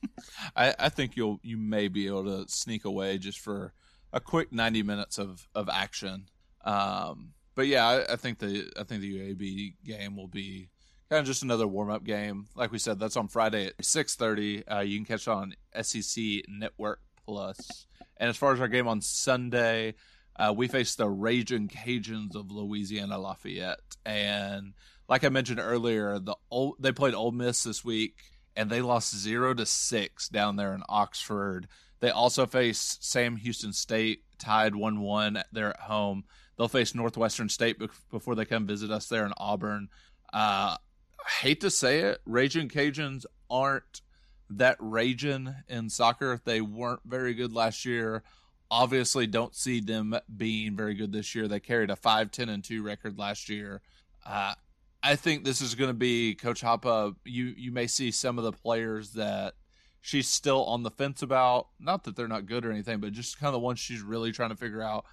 I, 0.57 0.75
I 0.79 0.89
think 0.89 1.17
you'll 1.17 1.41
you 1.43 1.57
may 1.57 1.89
be 1.89 2.07
able 2.07 2.25
to 2.25 2.51
sneak 2.51 2.85
away 2.85 3.19
just 3.19 3.39
for 3.39 3.73
a 4.13 4.21
quick 4.21 4.53
90 4.53 4.83
minutes 4.83 5.19
of 5.19 5.49
of 5.55 5.69
action. 5.69 6.29
Um, 6.65 7.33
but 7.55 7.67
yeah, 7.67 7.87
I, 7.87 8.13
I, 8.13 8.17
think 8.17 8.39
the 8.39 8.71
I 8.79 8.85
think 8.85 9.01
the 9.01 9.35
UAB 9.35 9.75
game 9.85 10.17
will 10.17 10.29
be 10.29 10.69
kind 11.11 11.21
of 11.21 11.27
just 11.27 11.43
another 11.43 11.67
warm 11.67 11.91
up 11.91 12.05
game. 12.05 12.47
Like 12.55 12.71
we 12.71 12.79
said, 12.79 12.99
that's 12.99 13.17
on 13.17 13.29
Friday 13.29 13.67
at 13.67 13.79
6:30. 13.79 14.63
Uh, 14.71 14.81
you 14.81 14.97
can 14.97 15.05
catch 15.05 15.29
on 15.29 15.55
SEC 15.83 16.43
Network 16.49 17.01
Plus. 17.25 17.87
And 18.17 18.31
as 18.31 18.37
far 18.37 18.53
as 18.53 18.61
our 18.61 18.69
game 18.69 18.87
on 18.87 19.01
Sunday, 19.01 19.95
uh, 20.37 20.55
we 20.57 20.69
face 20.69 20.95
the 20.95 21.09
Raging 21.09 21.69
Cajuns 21.69 22.37
of 22.37 22.51
Louisiana 22.51 23.19
Lafayette, 23.19 23.97
and 24.07 24.75
like 25.09 25.25
I 25.25 25.29
mentioned 25.29 25.59
earlier, 25.59 26.19
the 26.21 26.37
old, 26.51 26.77
they 26.79 26.93
played 26.93 27.15
Ole 27.15 27.33
Miss 27.33 27.65
this 27.65 27.85
week, 27.85 28.15
and 28.55 28.71
they 28.71 28.81
lost 28.81 29.17
zero 29.17 29.53
to 29.55 29.67
six 29.67 30.29
down 30.29 30.57
there 30.57 30.73
in 30.73 30.83
Oxford. 30.89 31.67
They 31.99 32.11
also 32.11 32.47
face 32.47 32.97
Sam 33.01 33.37
Houston 33.37 33.73
State, 33.73 34.23
tied 34.39 34.77
one 34.77 35.01
one 35.01 35.43
there 35.53 35.71
at 35.71 35.81
home. 35.81 36.25
They'll 36.57 36.69
face 36.69 36.95
Northwestern 36.95 37.49
State 37.49 37.79
before 38.11 38.35
they 38.35 38.45
come 38.45 38.67
visit 38.67 38.91
us 38.91 39.09
there 39.09 39.27
in 39.27 39.33
Auburn. 39.37 39.89
Uh, 40.33 40.77
I 41.25 41.31
hate 41.43 41.61
to 41.61 41.71
say 41.71 42.01
it, 42.01 42.21
Raging 42.25 42.69
Cajuns 42.69 43.25
aren't 43.51 44.03
that 44.49 44.77
raging 44.81 45.55
in 45.69 45.91
soccer. 45.91 46.41
They 46.45 46.61
weren't 46.61 47.01
very 47.05 47.35
good 47.35 47.53
last 47.53 47.85
year 47.85 48.23
obviously 48.71 49.27
don't 49.27 49.55
see 49.55 49.81
them 49.81 50.17
being 50.37 50.77
very 50.77 50.95
good 50.95 51.13
this 51.13 51.35
year. 51.35 51.49
They 51.49 51.61
carried 51.61 51.91
a 51.91 51.97
5 51.97 52.31
10 52.31 52.49
and 52.49 52.63
2 52.63 52.83
record 52.83 53.19
last 53.19 53.49
year. 53.49 53.83
Uh, 54.25 54.55
I 55.03 55.17
think 55.17 55.45
this 55.45 55.61
is 55.61 55.75
going 55.75 55.91
to 55.91 55.95
be 55.95 56.35
Coach 56.35 56.63
Hoppa. 56.63 57.15
You 57.25 57.55
you 57.57 57.73
may 57.73 57.87
see 57.87 58.11
some 58.11 58.39
of 58.39 58.45
the 58.45 58.53
players 58.53 59.13
that 59.13 59.55
she's 60.01 60.29
still 60.29 60.65
on 60.65 60.83
the 60.83 60.91
fence 60.91 61.23
about. 61.23 61.69
Not 61.79 62.05
that 62.05 62.17
they're 62.17 62.29
not 62.29 62.47
good 62.47 62.65
or 62.65 62.71
anything, 62.71 63.01
but 63.01 63.13
just 63.13 63.39
kind 63.39 63.49
of 63.49 63.55
the 63.55 63.61
ones 63.61 63.81
she's 63.81 64.03
really 64.03 64.31
trying 64.31 64.51
to 64.51 64.57
figure 64.57 64.83
out. 64.83 65.07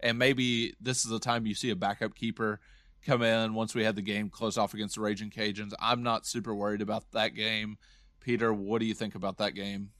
And 0.00 0.18
maybe 0.18 0.74
this 0.80 1.04
is 1.04 1.10
the 1.10 1.18
time 1.18 1.46
you 1.46 1.54
see 1.54 1.70
a 1.70 1.76
backup 1.76 2.14
keeper 2.14 2.60
come 3.04 3.22
in 3.22 3.54
once 3.54 3.74
we 3.74 3.84
had 3.84 3.96
the 3.96 4.02
game 4.02 4.30
close 4.30 4.56
off 4.56 4.74
against 4.74 4.96
the 4.96 5.00
Raging 5.00 5.30
Cajuns. 5.30 5.72
I'm 5.78 6.02
not 6.02 6.26
super 6.26 6.54
worried 6.54 6.82
about 6.82 7.10
that 7.12 7.34
game. 7.34 7.78
Peter, 8.20 8.52
what 8.52 8.80
do 8.80 8.86
you 8.86 8.94
think 8.94 9.14
about 9.14 9.38
that 9.38 9.54
game? 9.54 9.90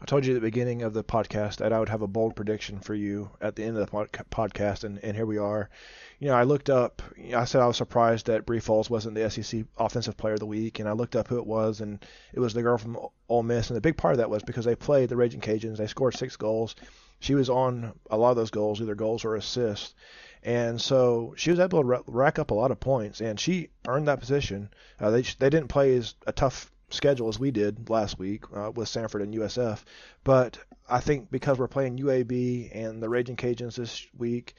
I 0.00 0.04
told 0.04 0.26
you 0.26 0.32
at 0.32 0.34
the 0.34 0.40
beginning 0.40 0.82
of 0.82 0.94
the 0.94 1.04
podcast 1.04 1.58
that 1.58 1.72
I 1.72 1.78
would 1.78 1.88
have 1.88 2.02
a 2.02 2.08
bold 2.08 2.34
prediction 2.34 2.80
for 2.80 2.92
you 2.92 3.30
at 3.40 3.54
the 3.54 3.62
end 3.62 3.76
of 3.76 3.88
the 3.88 4.18
podcast, 4.32 4.82
and, 4.82 4.98
and 4.98 5.16
here 5.16 5.26
we 5.26 5.38
are. 5.38 5.70
You 6.18 6.28
know, 6.28 6.34
I 6.34 6.42
looked 6.42 6.70
up. 6.70 7.02
You 7.16 7.32
know, 7.32 7.38
I 7.38 7.44
said 7.44 7.60
I 7.60 7.68
was 7.68 7.76
surprised 7.76 8.26
that 8.26 8.44
Bri 8.44 8.58
Folds 8.58 8.90
wasn't 8.90 9.14
the 9.14 9.30
SEC 9.30 9.64
Offensive 9.78 10.16
Player 10.16 10.34
of 10.34 10.40
the 10.40 10.46
Week, 10.46 10.80
and 10.80 10.88
I 10.88 10.92
looked 10.92 11.14
up 11.14 11.28
who 11.28 11.38
it 11.38 11.46
was, 11.46 11.80
and 11.80 12.04
it 12.32 12.40
was 12.40 12.52
the 12.52 12.62
girl 12.62 12.78
from 12.78 12.98
Ole 13.28 13.44
Miss. 13.44 13.70
And 13.70 13.76
the 13.76 13.80
big 13.80 13.96
part 13.96 14.14
of 14.14 14.18
that 14.18 14.30
was 14.30 14.42
because 14.42 14.64
they 14.64 14.74
played 14.74 15.08
the 15.08 15.16
Raging 15.16 15.40
Cajuns. 15.40 15.76
They 15.76 15.86
scored 15.86 16.14
six 16.14 16.36
goals. 16.36 16.74
She 17.20 17.36
was 17.36 17.48
on 17.48 17.92
a 18.10 18.16
lot 18.16 18.30
of 18.30 18.36
those 18.36 18.50
goals, 18.50 18.80
either 18.80 18.96
goals 18.96 19.24
or 19.24 19.36
assists. 19.36 19.94
And 20.42 20.80
so 20.80 21.34
she 21.36 21.50
was 21.50 21.60
able 21.60 21.82
to 21.82 22.02
rack 22.06 22.38
up 22.38 22.50
a 22.50 22.54
lot 22.54 22.72
of 22.72 22.80
points, 22.80 23.20
and 23.20 23.38
she 23.38 23.68
earned 23.86 24.08
that 24.08 24.20
position. 24.20 24.70
Uh, 24.98 25.10
they 25.10 25.22
they 25.22 25.50
didn't 25.50 25.68
play 25.68 25.96
as 25.96 26.14
a 26.26 26.32
tough 26.32 26.72
schedule 26.90 27.28
as 27.28 27.38
we 27.38 27.50
did 27.50 27.88
last 27.88 28.18
week 28.18 28.44
uh, 28.54 28.70
with 28.74 28.88
Samford 28.88 29.22
and 29.22 29.34
USF. 29.34 29.82
But 30.24 30.58
I 30.88 31.00
think 31.00 31.30
because 31.30 31.58
we're 31.58 31.68
playing 31.68 31.98
UAB 31.98 32.70
and 32.74 33.02
the 33.02 33.08
Raging 33.08 33.36
Cajuns 33.36 33.76
this 33.76 34.06
week, 34.16 34.54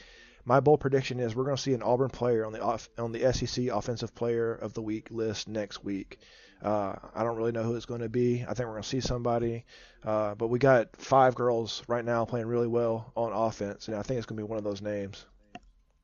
my 0.45 0.59
bold 0.59 0.79
prediction 0.79 1.19
is 1.19 1.35
we're 1.35 1.45
going 1.45 1.55
to 1.55 1.61
see 1.61 1.73
an 1.73 1.83
Auburn 1.83 2.09
player 2.09 2.45
on 2.45 2.53
the 2.53 2.61
off, 2.61 2.89
on 2.97 3.11
the 3.11 3.31
SEC 3.33 3.67
Offensive 3.67 4.15
Player 4.15 4.53
of 4.53 4.73
the 4.73 4.81
Week 4.81 5.09
list 5.11 5.47
next 5.47 5.83
week. 5.83 6.19
Uh, 6.61 6.95
I 7.13 7.23
don't 7.23 7.35
really 7.35 7.51
know 7.51 7.63
who 7.63 7.75
it's 7.75 7.85
going 7.85 8.01
to 8.01 8.09
be. 8.09 8.43
I 8.43 8.53
think 8.53 8.67
we're 8.67 8.75
going 8.75 8.83
to 8.83 8.89
see 8.89 9.01
somebody, 9.01 9.65
uh, 10.05 10.35
but 10.35 10.47
we 10.47 10.59
got 10.59 10.95
five 10.95 11.35
girls 11.35 11.83
right 11.87 12.05
now 12.05 12.23
playing 12.23 12.47
really 12.47 12.67
well 12.67 13.11
on 13.15 13.33
offense, 13.33 13.89
and 13.89 13.97
I 13.97 14.01
think 14.01 14.17
it's 14.17 14.25
going 14.25 14.37
to 14.37 14.43
be 14.43 14.47
one 14.47 14.57
of 14.57 14.63
those 14.63 14.81
names. 14.81 15.25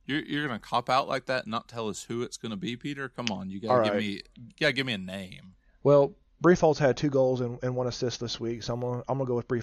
You're, 0.10 0.24
you're 0.24 0.48
going 0.48 0.60
to 0.60 0.66
cop 0.68 0.90
out 0.90 1.08
like 1.08 1.28
that 1.28 1.44
and 1.44 1.52
not 1.52 1.68
tell 1.68 1.88
us 1.88 2.04
who 2.04 2.24
it's 2.24 2.38
going 2.38 2.50
to 2.50 2.58
be, 2.58 2.76
Peter? 2.76 3.10
Come 3.10 3.28
on, 3.32 3.52
you 3.52 3.60
got 3.62 3.78
to 3.78 3.84
give 3.84 3.94
right. 3.94 4.02
me, 4.02 4.22
you 4.36 4.54
got 4.60 4.68
to 4.68 4.74
give 4.74 4.88
me 4.88 4.94
a 4.94 4.98
name. 4.98 5.54
Well, 5.84 6.16
Bri 6.42 6.56
Folds 6.56 6.80
had 6.80 6.98
two 6.98 7.12
goals 7.12 7.42
and, 7.42 7.60
and 7.62 7.76
one 7.76 7.86
assist 7.86 8.20
this 8.20 8.40
week, 8.40 8.64
so 8.64 8.74
I'm 8.74 8.80
gonna 8.80 9.04
I'm 9.08 9.18
gonna 9.18 9.28
go 9.28 9.36
with 9.36 9.48
Bri 9.48 9.62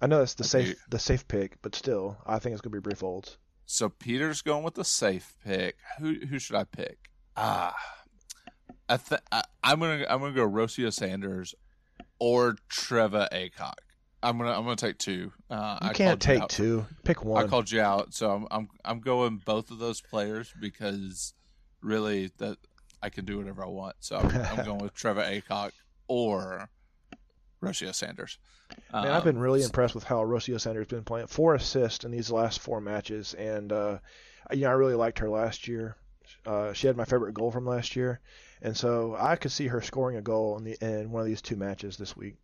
I 0.00 0.06
know 0.06 0.18
that's 0.18 0.34
the 0.34 0.42
okay. 0.42 0.66
safe 0.66 0.84
the 0.88 0.98
safe 0.98 1.28
pick, 1.28 1.60
but 1.62 1.74
still, 1.74 2.16
I 2.26 2.38
think 2.38 2.54
it's 2.54 2.62
gonna 2.62 2.80
be 2.80 2.80
Bri 2.80 2.94
So 3.66 3.88
Peter's 3.88 4.42
going 4.42 4.64
with 4.64 4.74
the 4.74 4.84
safe 4.84 5.36
pick. 5.44 5.76
Who 5.98 6.14
who 6.28 6.38
should 6.38 6.56
I 6.56 6.64
pick? 6.64 7.10
Ah, 7.36 7.74
I 8.88 8.96
th- 8.96 9.20
I, 9.30 9.42
am 9.64 9.80
gonna 9.80 10.06
I'm 10.08 10.20
gonna 10.20 10.32
go 10.32 10.48
Rocio 10.48 10.92
Sanders 10.92 11.54
or 12.18 12.56
Trevor 12.68 13.28
Aycock. 13.32 13.78
I'm 14.22 14.38
gonna 14.38 14.52
I'm 14.52 14.64
gonna 14.64 14.76
take 14.76 14.98
two. 14.98 15.32
Uh, 15.50 15.78
you 15.82 15.88
I 15.88 15.92
can't 15.92 16.20
take 16.20 16.46
two. 16.48 16.86
Pick 17.04 17.24
one. 17.24 17.44
I 17.44 17.48
called 17.48 17.70
you 17.70 17.80
out, 17.80 18.14
so 18.14 18.30
I'm 18.30 18.46
I'm 18.50 18.68
I'm 18.84 19.00
going 19.00 19.42
both 19.44 19.70
of 19.70 19.78
those 19.78 20.00
players 20.00 20.52
because 20.60 21.34
really 21.80 22.30
that 22.38 22.58
I 23.02 23.10
can 23.10 23.24
do 23.24 23.38
whatever 23.38 23.64
I 23.64 23.68
want. 23.68 23.96
So 24.00 24.16
I'm, 24.16 24.58
I'm 24.58 24.64
going 24.64 24.78
with 24.78 24.94
Trevor 24.94 25.22
Acock 25.22 25.72
or 26.06 26.68
Rocio 27.62 27.94
Sanders. 27.94 28.38
Man, 28.92 29.06
um, 29.06 29.12
I've 29.12 29.24
been 29.24 29.38
really 29.38 29.60
so, 29.60 29.66
impressed 29.66 29.94
with 29.94 30.04
how 30.04 30.22
Rocio 30.22 30.60
Sanders 30.60 30.82
has 30.82 30.88
been 30.88 31.04
playing. 31.04 31.26
Four 31.26 31.54
assists 31.56 32.04
in 32.04 32.10
these 32.10 32.30
last 32.30 32.60
four 32.60 32.80
matches, 32.80 33.34
and 33.34 33.72
uh, 33.72 33.98
you 34.52 34.62
know 34.62 34.68
I 34.68 34.72
really 34.72 34.94
liked 34.94 35.18
her 35.18 35.28
last 35.28 35.68
year. 35.68 35.96
Uh, 36.46 36.72
she 36.72 36.86
had 36.86 36.96
my 36.96 37.04
favorite 37.04 37.34
goal 37.34 37.50
from 37.50 37.66
last 37.66 37.96
year, 37.96 38.20
and 38.62 38.76
so 38.76 39.16
I 39.18 39.36
could 39.36 39.52
see 39.52 39.66
her 39.66 39.82
scoring 39.82 40.16
a 40.16 40.22
goal 40.22 40.56
in 40.58 40.64
the 40.64 40.76
in 40.80 41.10
one 41.10 41.20
of 41.20 41.26
these 41.26 41.42
two 41.42 41.56
matches 41.56 41.96
this 41.96 42.16
week. 42.16 42.36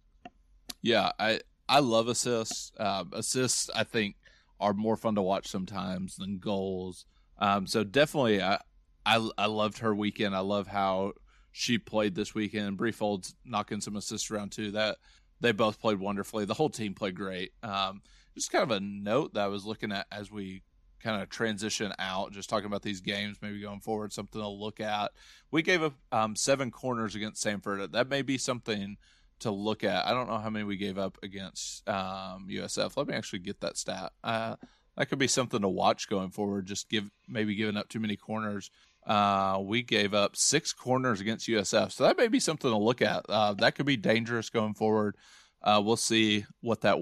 Yeah, 0.83 1.13
I 1.19 1.41
I 1.69 1.81
love 1.81 2.09
assists. 2.09 2.73
Um, 2.79 3.11
assists 3.13 3.71
I 3.75 3.85
think 3.85 4.17
are 4.61 4.75
more 4.75 4.97
fun 4.97 5.15
to 5.17 5.23
watch 5.23 5.49
sometimes 5.49 6.17
than 6.17 6.39
goals. 6.39 7.07
Um, 7.39 7.67
so 7.67 7.85
definitely, 7.85 8.43
I 8.43 8.61
I 9.05 9.29
I 9.37 9.47
loved 9.47 9.79
her 9.79 9.95
weekend. 9.95 10.35
I 10.35 10.41
love 10.41 10.67
how 10.67 11.13
she 11.53 11.79
played 11.79 12.15
this 12.15 12.35
weekend. 12.35 12.77
Bri 12.77 12.93
Folds 12.93 13.35
knocking 13.45 13.81
some 13.81 13.97
assists 13.97 14.31
around 14.31 14.53
too. 14.53 14.73
That 14.73 14.99
they 15.41 15.53
both 15.53 15.81
played 15.81 15.99
wonderfully. 15.99 16.45
The 16.45 16.55
whole 16.55 16.71
team 16.71 16.95
played 16.95 17.15
great. 17.15 17.53
Um, 17.63 18.03
just 18.35 18.53
kind 18.53 18.63
of 18.63 18.71
a 18.71 18.81
note 18.81 19.35
that 19.35 19.45
I 19.45 19.49
was 19.49 19.65
looking 19.65 19.93
at 19.93 20.07
as 20.11 20.31
we 20.31 20.63
kind 21.03 21.23
of 21.23 21.29
transition 21.29 21.93
out, 21.99 22.33
just 22.33 22.51
talking 22.51 22.67
about 22.67 22.83
these 22.83 23.01
games, 23.01 23.39
maybe 23.41 23.61
going 23.61 23.81
forward, 23.81 24.13
something 24.13 24.41
to 24.41 24.49
look 24.49 24.81
at. 24.81 25.13
We 25.51 25.63
gave 25.63 25.83
up 25.83 25.95
um, 26.11 26.35
seven 26.35 26.71
corners 26.71 27.15
against 27.15 27.45
Samford. 27.45 27.93
That 27.93 28.09
may 28.09 28.23
be 28.23 28.39
something 28.39 28.97
to 29.41 29.51
look 29.51 29.85
at. 29.85 30.07
I 30.07 30.13
don't 30.13 30.29
know 30.29 30.39
how 30.39 30.51
many 30.51 30.65
we 30.65 30.77
gave 30.77 30.99
up 30.99 31.19
against 31.23 31.89
um, 31.89 32.47
USF. 32.51 32.97
Let 32.97 33.07
me 33.07 33.15
actually 33.15 33.41
get 33.41 33.61
that 33.61 33.77
stat. 33.77 34.13
Uh, 34.23 34.57
that 34.97 35.09
could 35.09 35.19
be 35.19 35.29
something 35.29 35.61
to 35.61 35.69
watch 35.69 36.09
going 36.09 36.31
forward. 36.31 36.67
Just 36.67 36.89
give 36.89 37.11
maybe 37.29 37.55
giving 37.55 37.77
up 37.77 37.89
too 37.89 38.01
many 38.01 38.17
corners. 38.17 38.71
Uh, 39.07 39.59
we 39.63 39.83
gave 39.83 40.13
up 40.13 40.37
six 40.37 40.73
corners 40.73 41.21
against 41.21 41.49
USF, 41.49 41.93
so 41.93 42.05
that 42.05 42.19
may 42.19 42.29
be 42.29 42.41
something 42.41 42.71
to 42.71 42.77
look 42.77 43.01
at. 43.01 43.25
Uh, 43.29 43.55
that 43.55 43.75
could 43.75 43.87
be 43.87 43.97
dangerous 43.97 44.51
going 44.51 44.75
forward. 44.75 45.17
Uh, 45.63 45.81
we'll 45.83 45.97
see 45.97 46.45
what 46.61 46.83
that 46.83 46.99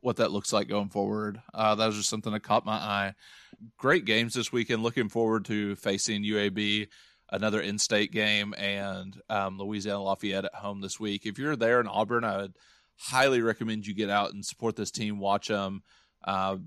what 0.00 0.16
that 0.16 0.32
looks 0.32 0.52
like 0.52 0.68
going 0.68 0.88
forward. 0.88 1.42
Uh, 1.52 1.74
that 1.74 1.86
was 1.86 1.96
just 1.96 2.08
something 2.08 2.32
that 2.32 2.42
caught 2.42 2.64
my 2.64 2.76
eye. 2.76 3.14
Great 3.76 4.06
games 4.06 4.32
this 4.32 4.50
weekend. 4.50 4.82
Looking 4.82 5.10
forward 5.10 5.44
to 5.46 5.76
facing 5.76 6.24
UAB, 6.24 6.88
another 7.30 7.60
in-state 7.60 8.12
game, 8.12 8.54
and 8.56 9.20
um, 9.28 9.58
Louisiana 9.58 10.02
Lafayette 10.02 10.46
at 10.46 10.54
home 10.54 10.80
this 10.80 10.98
week. 10.98 11.26
If 11.26 11.38
you're 11.38 11.56
there 11.56 11.80
in 11.80 11.86
Auburn, 11.86 12.24
I 12.24 12.38
would 12.38 12.56
highly 12.96 13.40
recommend 13.40 13.86
you 13.86 13.94
get 13.94 14.10
out 14.10 14.32
and 14.32 14.44
support 14.44 14.76
this 14.76 14.90
team. 14.90 15.18
Watch 15.18 15.48
them. 15.48 15.82
Uh, 16.24 16.58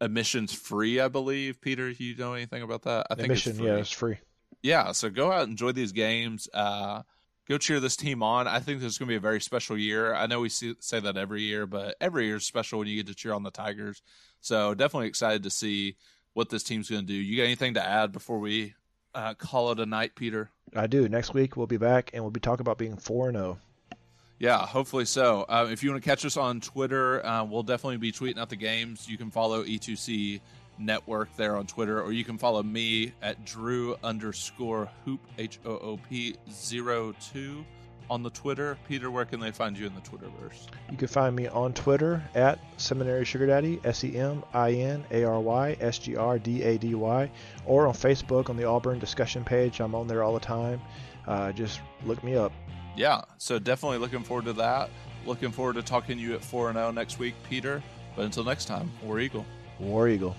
admissions 0.00 0.52
free, 0.52 1.00
I 1.00 1.08
believe. 1.08 1.60
Peter, 1.60 1.90
you 1.90 2.16
know 2.16 2.34
anything 2.34 2.62
about 2.62 2.82
that? 2.82 3.06
I 3.10 3.14
think 3.14 3.26
Admission, 3.26 3.52
it's 3.52 3.58
free. 3.58 3.66
yeah, 3.66 3.76
it's 3.76 3.90
free 3.90 4.18
yeah, 4.62 4.92
so 4.92 5.10
go 5.10 5.32
out 5.32 5.42
and 5.42 5.50
enjoy 5.52 5.72
these 5.72 5.92
games. 5.92 6.48
Uh, 6.52 7.02
go 7.48 7.58
cheer 7.58 7.80
this 7.80 7.96
team 7.96 8.22
on. 8.22 8.46
I 8.46 8.60
think 8.60 8.80
this 8.80 8.92
is 8.92 8.98
going 8.98 9.08
to 9.08 9.12
be 9.12 9.16
a 9.16 9.20
very 9.20 9.40
special 9.40 9.76
year. 9.76 10.14
I 10.14 10.26
know 10.26 10.40
we 10.40 10.48
see, 10.48 10.74
say 10.80 11.00
that 11.00 11.16
every 11.16 11.42
year, 11.42 11.66
but 11.66 11.96
every 12.00 12.26
year 12.26 12.36
is 12.36 12.46
special 12.46 12.78
when 12.78 12.88
you 12.88 12.96
get 12.96 13.06
to 13.06 13.14
cheer 13.14 13.32
on 13.32 13.42
the 13.42 13.50
Tigers. 13.50 14.02
So 14.40 14.74
definitely 14.74 15.08
excited 15.08 15.42
to 15.44 15.50
see 15.50 15.96
what 16.34 16.50
this 16.50 16.62
team's 16.62 16.90
going 16.90 17.02
to 17.02 17.06
do. 17.06 17.14
You 17.14 17.36
got 17.36 17.44
anything 17.44 17.74
to 17.74 17.84
add 17.84 18.12
before 18.12 18.38
we 18.38 18.74
uh, 19.14 19.34
call 19.34 19.72
it 19.72 19.80
a 19.80 19.86
night, 19.86 20.14
Peter? 20.14 20.50
I 20.74 20.86
do. 20.86 21.08
Next 21.08 21.34
week 21.34 21.56
we'll 21.56 21.66
be 21.66 21.76
back 21.76 22.10
and 22.14 22.22
we'll 22.22 22.30
be 22.30 22.40
talking 22.40 22.62
about 22.62 22.78
being 22.78 22.96
four 22.96 23.28
and 23.28 23.36
zero. 23.36 23.58
Oh. 23.60 23.96
Yeah, 24.38 24.64
hopefully 24.64 25.04
so. 25.04 25.44
Uh, 25.50 25.68
if 25.70 25.82
you 25.82 25.90
want 25.90 26.02
to 26.02 26.08
catch 26.08 26.24
us 26.24 26.38
on 26.38 26.62
Twitter, 26.62 27.24
uh, 27.26 27.44
we'll 27.44 27.62
definitely 27.62 27.98
be 27.98 28.10
tweeting 28.10 28.38
out 28.38 28.48
the 28.48 28.56
games. 28.56 29.06
You 29.06 29.18
can 29.18 29.30
follow 29.30 29.64
E2C 29.64 30.40
Network 30.78 31.28
there 31.36 31.56
on 31.56 31.66
Twitter, 31.66 32.00
or 32.00 32.12
you 32.12 32.24
can 32.24 32.38
follow 32.38 32.62
me 32.62 33.12
at 33.20 33.44
Drew 33.44 33.96
underscore 34.02 34.88
Hoop 35.04 35.20
H 35.36 35.58
O 35.66 35.72
O 35.72 36.00
P 36.08 36.36
zero 36.50 37.12
two 37.32 37.66
on 38.10 38.22
the 38.22 38.30
Twitter. 38.30 38.76
Peter, 38.86 39.10
where 39.10 39.24
can 39.24 39.40
they 39.40 39.50
find 39.50 39.78
you 39.78 39.86
in 39.86 39.94
the 39.94 40.00
Twitterverse? 40.02 40.66
You 40.90 40.98
can 40.98 41.08
find 41.08 41.34
me 41.34 41.48
on 41.48 41.72
Twitter 41.72 42.22
at 42.34 42.58
Seminary 42.76 43.24
Sugar 43.24 43.46
Daddy 43.46 43.80
S 43.84 44.04
E 44.04 44.16
M 44.16 44.44
I 44.52 44.72
N 44.72 45.04
A 45.10 45.24
R 45.24 45.40
Y 45.40 45.76
S 45.80 45.98
G 45.98 46.16
R 46.16 46.38
D 46.38 46.62
A 46.62 46.76
D 46.76 46.94
Y, 46.94 47.30
or 47.64 47.86
on 47.86 47.94
Facebook 47.94 48.50
on 48.50 48.56
the 48.56 48.64
Auburn 48.64 48.98
discussion 48.98 49.44
page. 49.44 49.80
I'm 49.80 49.94
on 49.94 50.06
there 50.06 50.22
all 50.22 50.34
the 50.34 50.40
time. 50.40 50.80
Uh, 51.26 51.52
just 51.52 51.80
look 52.04 52.22
me 52.22 52.34
up 52.34 52.52
yeah, 52.96 53.22
so 53.38 53.58
definitely 53.58 53.98
looking 53.98 54.22
forward 54.22 54.46
to 54.46 54.52
that. 54.54 54.90
Looking 55.26 55.52
forward 55.52 55.76
to 55.76 55.82
talking 55.82 56.16
to 56.16 56.22
you 56.22 56.34
at 56.34 56.44
4 56.44 56.72
0 56.72 56.90
next 56.90 57.18
week, 57.18 57.34
Peter. 57.48 57.82
But 58.16 58.24
until 58.24 58.44
next 58.44 58.66
time, 58.66 58.90
War 59.02 59.20
Eagle. 59.20 59.46
War 59.78 60.08
Eagle. 60.08 60.36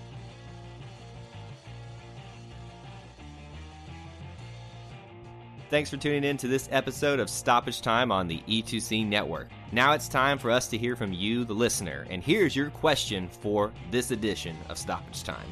Thanks 5.71 5.89
for 5.89 5.95
tuning 5.95 6.25
in 6.25 6.35
to 6.35 6.49
this 6.49 6.67
episode 6.69 7.21
of 7.21 7.29
Stoppage 7.29 7.81
Time 7.81 8.11
on 8.11 8.27
the 8.27 8.43
E2C 8.45 9.07
Network. 9.07 9.47
Now 9.71 9.93
it's 9.93 10.09
time 10.09 10.37
for 10.37 10.51
us 10.51 10.67
to 10.67 10.77
hear 10.77 10.97
from 10.97 11.13
you, 11.13 11.45
the 11.45 11.53
listener, 11.53 12.05
and 12.09 12.21
here's 12.21 12.57
your 12.57 12.69
question 12.71 13.29
for 13.29 13.71
this 13.89 14.11
edition 14.11 14.57
of 14.67 14.77
Stoppage 14.77 15.23
Time. 15.23 15.47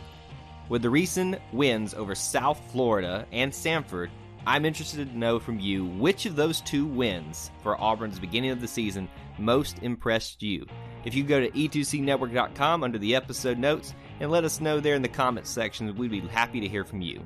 With 0.67 0.81
the 0.81 0.89
recent 0.89 1.39
wins 1.53 1.93
over 1.93 2.15
South 2.15 2.59
Florida 2.69 3.25
and 3.31 3.49
Samford, 3.49 4.09
I'm 4.45 4.65
interested 4.65 5.09
to 5.09 5.17
know 5.17 5.39
from 5.39 5.57
you 5.57 5.85
which 5.85 6.25
of 6.25 6.35
those 6.35 6.59
two 6.59 6.85
wins 6.85 7.49
for 7.63 7.79
Auburn's 7.79 8.19
beginning 8.19 8.51
of 8.51 8.59
the 8.59 8.67
season 8.67 9.07
most 9.37 9.79
impressed 9.83 10.43
you. 10.43 10.65
If 11.05 11.15
you 11.15 11.23
go 11.23 11.39
to 11.39 11.49
e2cnetwork.com 11.51 12.83
under 12.83 12.97
the 12.97 13.15
episode 13.15 13.57
notes 13.57 13.95
and 14.19 14.29
let 14.29 14.43
us 14.43 14.59
know 14.59 14.81
there 14.81 14.95
in 14.95 15.01
the 15.01 15.07
comments 15.07 15.49
section, 15.49 15.95
we'd 15.95 16.11
be 16.11 16.19
happy 16.19 16.59
to 16.59 16.67
hear 16.67 16.83
from 16.83 17.01
you. 17.01 17.25